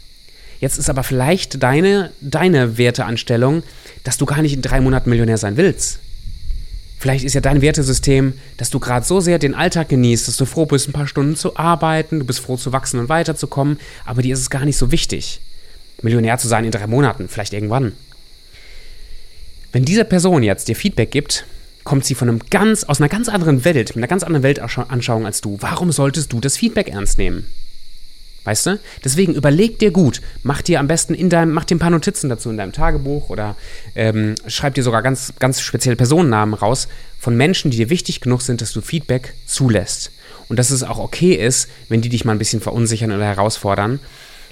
Jetzt 0.63 0.79
ist 0.79 0.89
aber 0.89 1.03
vielleicht 1.03 1.61
deine, 1.61 2.13
deine 2.21 2.79
Werteanstellung, 2.79 3.65
dass 4.05 4.17
du 4.17 4.27
gar 4.27 4.43
nicht 4.43 4.55
in 4.55 4.63
drei 4.63 4.81
Monaten 4.81 5.11
Millionär 5.11 5.37
sein 5.37 5.57
willst. 5.57 5.99
Vielleicht 7.01 7.25
ist 7.25 7.35
ja 7.35 7.41
dein 7.41 7.63
Wertesystem, 7.63 8.35
dass 8.59 8.71
du 8.71 8.79
gerade 8.79 9.05
so 9.05 9.19
sehr 9.19 9.41
den 9.41 9.57
Alltag 9.57 9.89
genießt, 9.89 10.29
dass 10.29 10.37
du 10.37 10.45
froh 10.45 10.65
bist, 10.65 10.89
ein 10.89 10.93
paar 10.93 11.09
Stunden 11.09 11.35
zu 11.35 11.57
arbeiten, 11.57 12.21
du 12.21 12.25
bist 12.25 12.39
froh 12.39 12.57
zu 12.57 12.73
wachsen 12.73 13.01
und 13.01 13.09
weiterzukommen, 13.09 13.81
aber 14.05 14.23
dir 14.23 14.35
ist 14.35 14.41
es 14.41 14.51
gar 14.51 14.65
nicht 14.65 14.77
so 14.77 14.93
wichtig, 14.93 15.41
Millionär 16.01 16.39
zu 16.39 16.47
sein 16.47 16.65
in 16.65 16.71
drei 16.71 16.87
Monaten, 16.87 17.29
vielleicht 17.29 17.55
irgendwann. 17.55 17.91
Wenn 19.73 19.85
diese 19.85 20.05
Person 20.05 20.45
jetzt 20.45 20.69
dir 20.69 20.77
Feedback 20.77 21.11
gibt, 21.11 21.45
kommt 21.83 22.05
sie 22.05 22.15
von 22.15 22.29
einem 22.29 22.41
ganz, 22.51 22.85
aus 22.85 23.01
einer 23.01 23.09
ganz 23.09 23.29
anderen 23.29 23.65
Welt, 23.65 23.89
mit 23.89 23.97
einer 23.97 24.07
ganz 24.07 24.23
anderen 24.23 24.45
Weltanschauung 24.45 25.27
als 25.27 25.41
du. 25.41 25.57
Warum 25.59 25.91
solltest 25.91 26.33
du 26.33 26.39
das 26.39 26.57
Feedback 26.57 26.87
ernst 26.87 27.19
nehmen? 27.19 27.49
Weißt 28.45 28.67
du? 28.67 28.81
Deswegen 29.05 29.35
überleg 29.35 29.79
dir 29.79 29.93
gut, 29.93 30.21
mach 30.43 30.63
dir 30.63 30.81
am 30.81 30.89
besten 30.89 31.15
in 31.15 31.31
deinem, 31.31 31.53
mach 31.53 31.65
dir 31.65 31.77
ein 31.77 31.81
paar 31.81 31.91
Notizen 31.91 32.29
dazu 32.29 32.51
in 32.51 32.57
deinem 32.57 32.73
Tagebuch 32.73 33.31
oder 33.31 33.57
ähm, 33.95 34.35
schreib 34.47 34.75
dir 34.75 34.83
sogar 34.83 35.03
ganz, 35.03 35.33
ganz 35.39 35.61
spezielle 35.61 35.97
Personennamen 35.97 36.55
raus 36.55 36.89
von 37.21 37.37
Menschen, 37.37 37.71
die 37.71 37.77
dir 37.77 37.91
wichtig 37.91 38.21
genug 38.21 38.43
sind, 38.43 38.61
dass 38.61 38.73
du 38.73 38.81
Feedback 38.81 39.35
zulässt. 39.47 40.11
Und 40.49 40.59
dass 40.59 40.71
es 40.71 40.83
auch 40.83 40.99
okay 40.99 41.35
ist, 41.35 41.69
wenn 41.89 42.03
die 42.03 42.09
dich 42.09 42.25
mal 42.25 42.33
ein 42.33 42.39
bisschen 42.39 42.61
verunsichern 42.61 43.13
oder 43.13 43.25
herausfordern. 43.25 44.01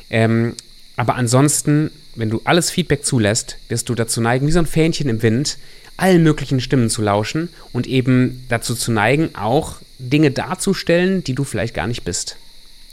Ähm, 0.09 0.55
aber 0.96 1.16
ansonsten, 1.16 1.90
wenn 2.14 2.31
du 2.31 2.40
alles 2.44 2.70
Feedback 2.70 3.05
zulässt, 3.05 3.57
wirst 3.68 3.88
du 3.88 3.94
dazu 3.94 4.20
neigen, 4.20 4.46
wie 4.46 4.53
so 4.53 4.61
ein 4.61 4.66
Fähnchen 4.66 5.09
im 5.09 5.22
Wind, 5.22 5.59
allen 5.96 6.22
möglichen 6.22 6.61
Stimmen 6.61 6.88
zu 6.88 7.03
lauschen 7.03 7.48
und 7.72 7.87
eben 7.87 8.44
dazu 8.48 8.74
zu 8.74 8.92
neigen, 8.92 9.35
auch 9.35 9.76
Dinge 9.98 10.31
darzustellen, 10.31 11.22
die 11.24 11.35
du 11.35 11.44
vielleicht 11.44 11.74
gar 11.74 11.87
nicht 11.87 12.05
bist. 12.05 12.37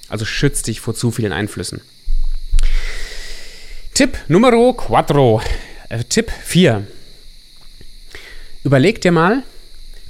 Also 0.10 0.26
schützt 0.26 0.68
dich 0.68 0.80
vor 0.80 0.96
zu 0.96 1.12
vielen 1.12 1.34
Einflüssen. 1.34 1.82
Tipp 3.94 4.18
Numero 4.28 4.74
quattro. 4.74 5.42
Äh, 5.90 6.04
Tipp 6.04 6.32
4. 6.44 6.86
Überleg 8.64 9.02
dir 9.02 9.12
mal, 9.12 9.44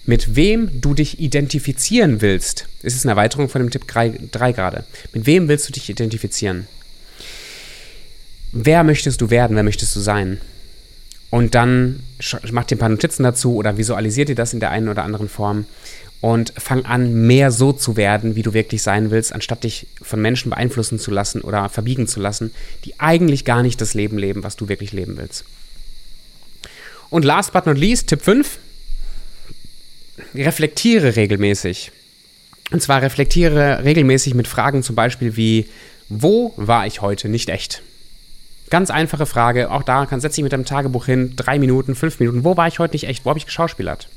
mit 0.05 0.35
wem 0.35 0.81
du 0.81 0.93
dich 0.93 1.19
identifizieren 1.19 2.21
willst. 2.21 2.67
Es 2.81 2.95
ist 2.95 3.05
eine 3.05 3.11
Erweiterung 3.11 3.49
von 3.49 3.61
dem 3.61 3.71
Tipp 3.71 3.87
3 3.87 4.51
gerade. 4.51 4.85
Mit 5.13 5.25
wem 5.25 5.47
willst 5.47 5.67
du 5.67 5.73
dich 5.73 5.89
identifizieren? 5.89 6.67
Wer 8.51 8.83
möchtest 8.83 9.21
du 9.21 9.29
werden? 9.29 9.55
Wer 9.55 9.63
möchtest 9.63 9.95
du 9.95 9.99
sein? 9.99 10.39
Und 11.29 11.55
dann 11.55 12.01
mach 12.51 12.63
dir 12.63 12.75
ein 12.75 12.79
paar 12.79 12.89
Notizen 12.89 13.23
dazu 13.23 13.55
oder 13.55 13.77
visualisiert 13.77 14.29
dir 14.29 14.35
das 14.35 14.53
in 14.53 14.61
der 14.61 14.71
einen 14.71 14.87
oder 14.87 15.03
anderen 15.03 15.27
Form 15.27 15.65
und 16.21 16.53
fang 16.57 16.85
an, 16.85 17.13
mehr 17.27 17.51
so 17.51 17.73
zu 17.73 17.95
werden, 17.95 18.35
wie 18.35 18.41
du 18.41 18.53
wirklich 18.53 18.81
sein 18.81 19.11
willst, 19.11 19.33
anstatt 19.33 19.63
dich 19.63 19.87
von 20.01 20.21
Menschen 20.21 20.49
beeinflussen 20.49 20.99
zu 20.99 21.11
lassen 21.11 21.41
oder 21.41 21.69
verbiegen 21.69 22.07
zu 22.07 22.19
lassen, 22.19 22.53
die 22.85 22.99
eigentlich 22.99 23.45
gar 23.45 23.61
nicht 23.61 23.79
das 23.81 23.93
Leben 23.93 24.17
leben, 24.17 24.43
was 24.43 24.55
du 24.55 24.67
wirklich 24.67 24.93
leben 24.93 25.17
willst. 25.17 25.45
Und 27.09 27.23
last 27.23 27.53
but 27.53 27.65
not 27.65 27.77
least, 27.77 28.07
Tipp 28.07 28.21
5, 28.21 28.57
reflektiere 30.33 31.15
regelmäßig. 31.15 31.91
Und 32.71 32.81
zwar 32.81 33.01
reflektiere 33.01 33.83
regelmäßig 33.83 34.33
mit 34.33 34.47
Fragen 34.47 34.83
zum 34.83 34.95
Beispiel 34.95 35.37
wie, 35.37 35.67
wo 36.09 36.53
war 36.57 36.87
ich 36.87 37.01
heute 37.01 37.29
nicht 37.29 37.49
echt? 37.49 37.81
Ganz 38.69 38.89
einfache 38.89 39.25
Frage, 39.25 39.71
auch 39.71 39.83
da 39.83 40.05
kann 40.05 40.19
setz 40.19 40.35
dich 40.35 40.43
mit 40.43 40.51
deinem 40.51 40.65
Tagebuch 40.65 41.05
hin, 41.05 41.33
drei 41.37 41.59
Minuten, 41.59 41.95
fünf 41.95 42.19
Minuten, 42.19 42.43
wo 42.43 42.57
war 42.57 42.67
ich 42.67 42.79
heute 42.79 42.95
nicht 42.95 43.07
echt? 43.07 43.23
Wo 43.23 43.29
habe 43.29 43.39
ich 43.39 43.45
geschauspielert? 43.45 44.09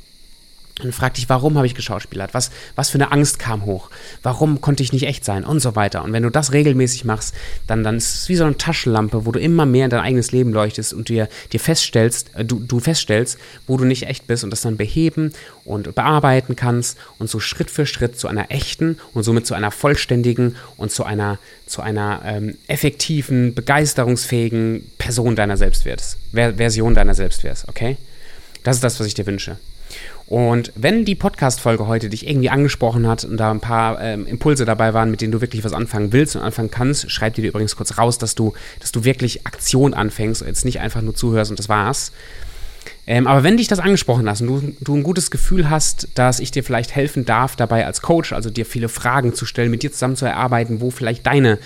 Und 0.85 0.95
frag 0.95 1.15
dich, 1.15 1.29
warum 1.29 1.57
habe 1.57 1.67
ich 1.67 1.75
geschauspielert? 1.75 2.35
Was, 2.35 2.51
was 2.77 2.91
für 2.91 2.97
eine 2.97 3.13
Angst 3.13 3.39
kam 3.39 3.65
hoch? 3.65 3.91
Warum 4.23 4.61
konnte 4.61 4.83
ich 4.83 4.93
nicht 4.93 5.07
echt 5.07 5.25
sein? 5.25 5.45
Und 5.45 5.61
so 5.61 5.77
weiter. 5.77 6.05
Und 6.05 6.13
wenn 6.13 6.23
du 6.23 6.31
das 6.31 6.53
regelmäßig 6.53 7.05
machst, 7.05 7.35
dann, 7.67 7.85
dann 7.85 7.97
ist 7.97 8.15
es 8.15 8.29
wie 8.29 8.37
so 8.37 8.45
eine 8.45 8.57
Taschenlampe, 8.57 9.27
wo 9.27 9.33
du 9.33 9.41
immer 9.41 9.67
mehr 9.67 9.85
in 9.85 9.91
dein 9.91 10.01
eigenes 10.01 10.33
Leben 10.33 10.53
leuchtest 10.53 10.93
und 10.93 11.09
dir, 11.09 11.29
dir 11.53 11.61
feststellst, 11.61 12.31
äh, 12.35 12.45
du, 12.45 12.61
du 12.61 12.81
feststellst, 12.81 13.39
wo 13.67 13.77
du 13.77 13.85
nicht 13.85 14.05
echt 14.05 14.27
bist 14.27 14.45
und 14.45 14.51
das 14.51 14.63
dann 14.63 14.77
beheben 14.77 15.33
und 15.65 15.95
bearbeiten 15.95 16.57
kannst 16.57 16.99
und 17.19 17.31
so 17.31 17.41
Schritt 17.41 17.71
für 17.71 17.87
Schritt 17.87 18.19
zu 18.19 18.29
einer 18.29 18.51
echten 18.51 18.99
und 19.15 19.23
somit 19.23 19.47
zu 19.47 19.55
einer 19.55 19.71
vollständigen 19.71 20.57
und 20.77 20.91
zu 20.91 21.05
einer, 21.05 21.39
zu 21.67 21.83
einer 21.83 22.23
ähm, 22.25 22.57
effektiven, 22.67 23.55
begeisterungsfähigen 23.55 24.91
Person 24.99 25.37
deiner 25.37 25.57
selbst 25.57 25.85
wirst. 25.85 26.19
Ver 26.33 26.55
Version 26.55 26.95
deiner 26.95 27.15
selbst 27.15 27.45
wirst, 27.45 27.69
okay? 27.69 27.97
Das 28.63 28.77
ist 28.77 28.85
das, 28.85 29.01
was 29.01 29.07
ich 29.07 29.15
dir 29.15 29.27
wünsche. 29.27 29.57
Und 30.27 30.73
wenn 30.77 31.05
die 31.05 31.17
Podcast-Folge 31.17 31.87
heute 31.89 32.09
dich 32.09 32.29
irgendwie 32.29 32.51
angesprochen 32.51 33.09
hat 33.09 33.25
und 33.25 33.37
da 33.37 33.51
ein 33.51 33.61
paar 33.61 34.01
ähm, 34.01 34.27
Impulse 34.27 34.65
dabei 34.65 34.95
waren, 34.95 35.11
mit 35.11 35.21
denen 35.21 35.33
du 35.33 35.41
wirklich 35.41 35.65
was 35.65 35.73
anfangen 35.73 36.13
willst 36.13 36.37
und 36.37 36.43
anfangen 36.43 36.71
kannst, 36.71 37.11
schreib 37.11 37.35
dir 37.35 37.49
übrigens 37.49 37.75
kurz 37.75 37.99
raus, 37.99 38.19
dass 38.19 38.37
du, 38.37 38.53
dass 38.79 38.93
du 38.93 39.05
wirklich 39.05 39.47
Aktion 39.47 39.93
anfängst 39.93 40.43
und 40.43 40.49
jetzt 40.49 40.65
nicht 40.65 40.81
einfach 40.81 41.03
nur 41.03 41.15
zuhörst 41.15 41.51
und 41.51 41.59
das 41.59 41.69
war's. 41.69 42.13
Ähm, 43.07 43.27
aber 43.27 43.43
wenn 43.43 43.57
dich 43.57 43.67
das 43.67 43.81
angesprochen 43.81 44.29
hast 44.29 44.41
und 44.41 44.47
du, 44.47 44.75
du 44.81 44.95
ein 44.95 45.03
gutes 45.03 45.33
Gefühl 45.33 45.69
hast, 45.69 46.09
dass 46.15 46.39
ich 46.39 46.53
dir 46.53 46.63
vielleicht 46.63 46.95
helfen 46.95 47.25
darf, 47.25 47.57
dabei 47.57 47.85
als 47.85 48.03
Coach, 48.03 48.33
also 48.33 48.51
dir 48.51 48.65
viele 48.65 48.89
Fragen 48.89 49.35
zu 49.35 49.47
stellen, 49.47 49.71
mit 49.71 49.83
dir 49.83 49.91
zusammen 49.91 50.15
zu 50.15 50.27
erarbeiten, 50.27 50.81
wo 50.81 50.91
vielleicht 50.91 51.27
deine, 51.27 51.59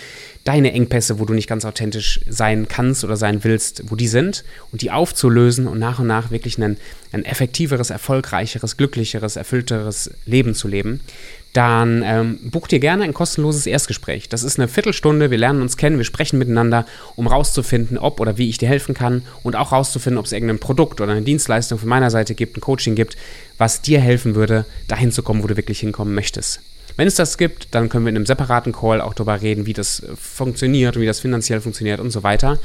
deine 0.45 0.73
Engpässe, 0.73 1.19
wo 1.19 1.25
du 1.25 1.33
nicht 1.33 1.49
ganz 1.49 1.65
authentisch 1.65 2.21
sein 2.29 2.69
kannst 2.69 3.03
oder 3.03 3.17
sein 3.17 3.45
willst, 3.45 3.91
wo 3.91 3.97
die 3.97 4.09
sind 4.09 4.45
und 4.73 4.83
die 4.83 4.91
aufzulösen 4.91 5.67
und 5.67 5.79
nach 5.79 5.99
und 5.99 6.07
nach 6.07 6.31
wirklich 6.31 6.59
ein, 6.59 6.77
ein 7.13 7.25
effektiveres, 7.25 7.91
erfolgreicheres, 7.91 8.77
glücklicheres, 8.77 9.37
erfüllteres 9.37 10.11
Leben 10.27 10.55
zu 10.55 10.69
leben, 10.69 11.01
dann 11.55 12.03
ähm, 12.05 12.39
buch 12.51 12.67
dir 12.67 12.81
gerne 12.81 13.05
ein 13.05 13.15
kostenloses 13.15 13.67
Erstgespräch. 13.67 14.29
Das 14.29 14.43
ist 14.43 14.59
eine 14.59 14.69
Viertelstunde, 14.69 15.31
wir 15.31 15.39
lernen 15.39 15.63
uns 15.63 15.77
kennen, 15.77 15.99
wir 15.99 16.05
sprechen 16.05 16.39
miteinander, 16.39 16.85
um 17.17 17.27
rauszufinden, 17.27 17.97
ob 17.97 18.21
oder 18.21 18.37
wie 18.37 18.51
ich 18.51 18.59
dir 18.59 18.69
helfen 18.69 18.95
kann 18.95 19.23
und 19.45 19.57
auch 19.57 19.73
rauszufinden, 19.73 20.19
ob 20.19 20.27
es 20.27 20.33
irgendein 20.33 20.59
Produkt 20.59 21.01
oder 21.01 21.13
eine 21.13 21.23
Dienstleistung 21.23 21.79
von 21.79 21.89
meiner 21.89 22.11
Seite 22.11 22.35
gibt, 22.35 22.57
ein 22.57 22.61
Coaching 22.61 22.97
gibt, 22.97 23.17
was 23.57 23.81
dir 23.81 24.01
helfen 24.01 24.35
würde, 24.35 24.67
dahin 24.89 25.13
zu 25.13 25.23
kommen, 25.23 25.43
wo 25.43 25.47
du 25.47 25.57
wirklich 25.57 25.81
hinkommen 25.81 26.15
möchtest. 26.15 26.61
Wenn 26.97 27.09
es 27.09 27.15
das 27.17 27.39
gibt, 27.39 27.75
dann 27.75 27.89
können 27.89 28.05
wir 28.05 28.11
in 28.11 28.17
einem 28.17 28.27
separaten 28.27 28.73
Call 28.73 29.01
auch 29.01 29.15
darüber 29.15 29.41
reden, 29.41 29.67
wie 29.67 29.73
das 29.73 30.01
äh, 30.01 30.17
funktioniert 30.17 30.97
und 30.97 31.03
wie 31.03 31.07
das 31.07 31.21
finanziell 31.21 31.61
funktioniert 31.61 32.01
und 32.01 32.11
so 32.11 32.23
weiter. 32.23 32.59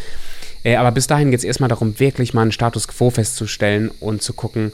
Äh, 0.63 0.75
aber 0.75 0.91
bis 0.91 1.07
dahin 1.07 1.31
geht 1.31 1.39
es 1.39 1.43
erstmal 1.43 1.69
darum, 1.69 1.99
wirklich 1.99 2.33
mal 2.33 2.43
einen 2.43 2.51
Status 2.51 2.87
quo 2.87 3.09
festzustellen 3.09 3.91
und 3.99 4.21
zu 4.21 4.33
gucken, 4.33 4.71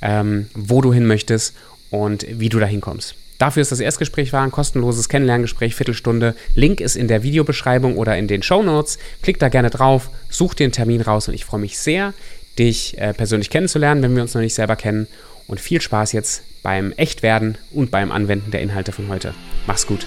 ähm, 0.00 0.46
wo 0.54 0.80
du 0.80 0.92
hin 0.92 1.06
möchtest 1.06 1.54
und 1.90 2.26
wie 2.28 2.48
du 2.48 2.58
dahin 2.58 2.80
kommst. 2.80 3.16
Dafür 3.38 3.62
ist 3.62 3.72
das 3.72 3.80
Erstgespräch 3.80 4.32
war 4.32 4.42
ein 4.42 4.52
kostenloses 4.52 5.08
Kennenlerngespräch, 5.08 5.74
Viertelstunde. 5.74 6.36
Link 6.54 6.80
ist 6.80 6.94
in 6.94 7.08
der 7.08 7.24
Videobeschreibung 7.24 7.96
oder 7.96 8.16
in 8.16 8.28
den 8.28 8.44
Show 8.44 8.62
Notes. 8.62 8.98
Klick 9.20 9.40
da 9.40 9.48
gerne 9.48 9.68
drauf, 9.68 10.10
such 10.28 10.54
einen 10.60 10.70
Termin 10.70 11.00
raus 11.00 11.26
und 11.26 11.34
ich 11.34 11.44
freue 11.44 11.58
mich 11.58 11.76
sehr, 11.76 12.14
dich 12.56 12.96
äh, 12.98 13.12
persönlich 13.12 13.50
kennenzulernen, 13.50 14.00
wenn 14.02 14.14
wir 14.14 14.22
uns 14.22 14.34
noch 14.34 14.42
nicht 14.42 14.54
selber 14.54 14.76
kennen 14.76 15.08
und 15.46 15.60
viel 15.60 15.80
Spaß 15.80 16.12
jetzt 16.12 16.42
beim 16.62 16.92
Echtwerden 16.92 17.58
und 17.70 17.90
beim 17.90 18.12
Anwenden 18.12 18.50
der 18.50 18.62
Inhalte 18.62 18.92
von 18.92 19.08
heute. 19.08 19.34
Mach's 19.66 19.86
gut. 19.86 20.06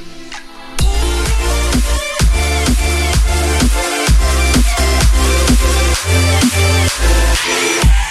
Yeah. 7.47 8.04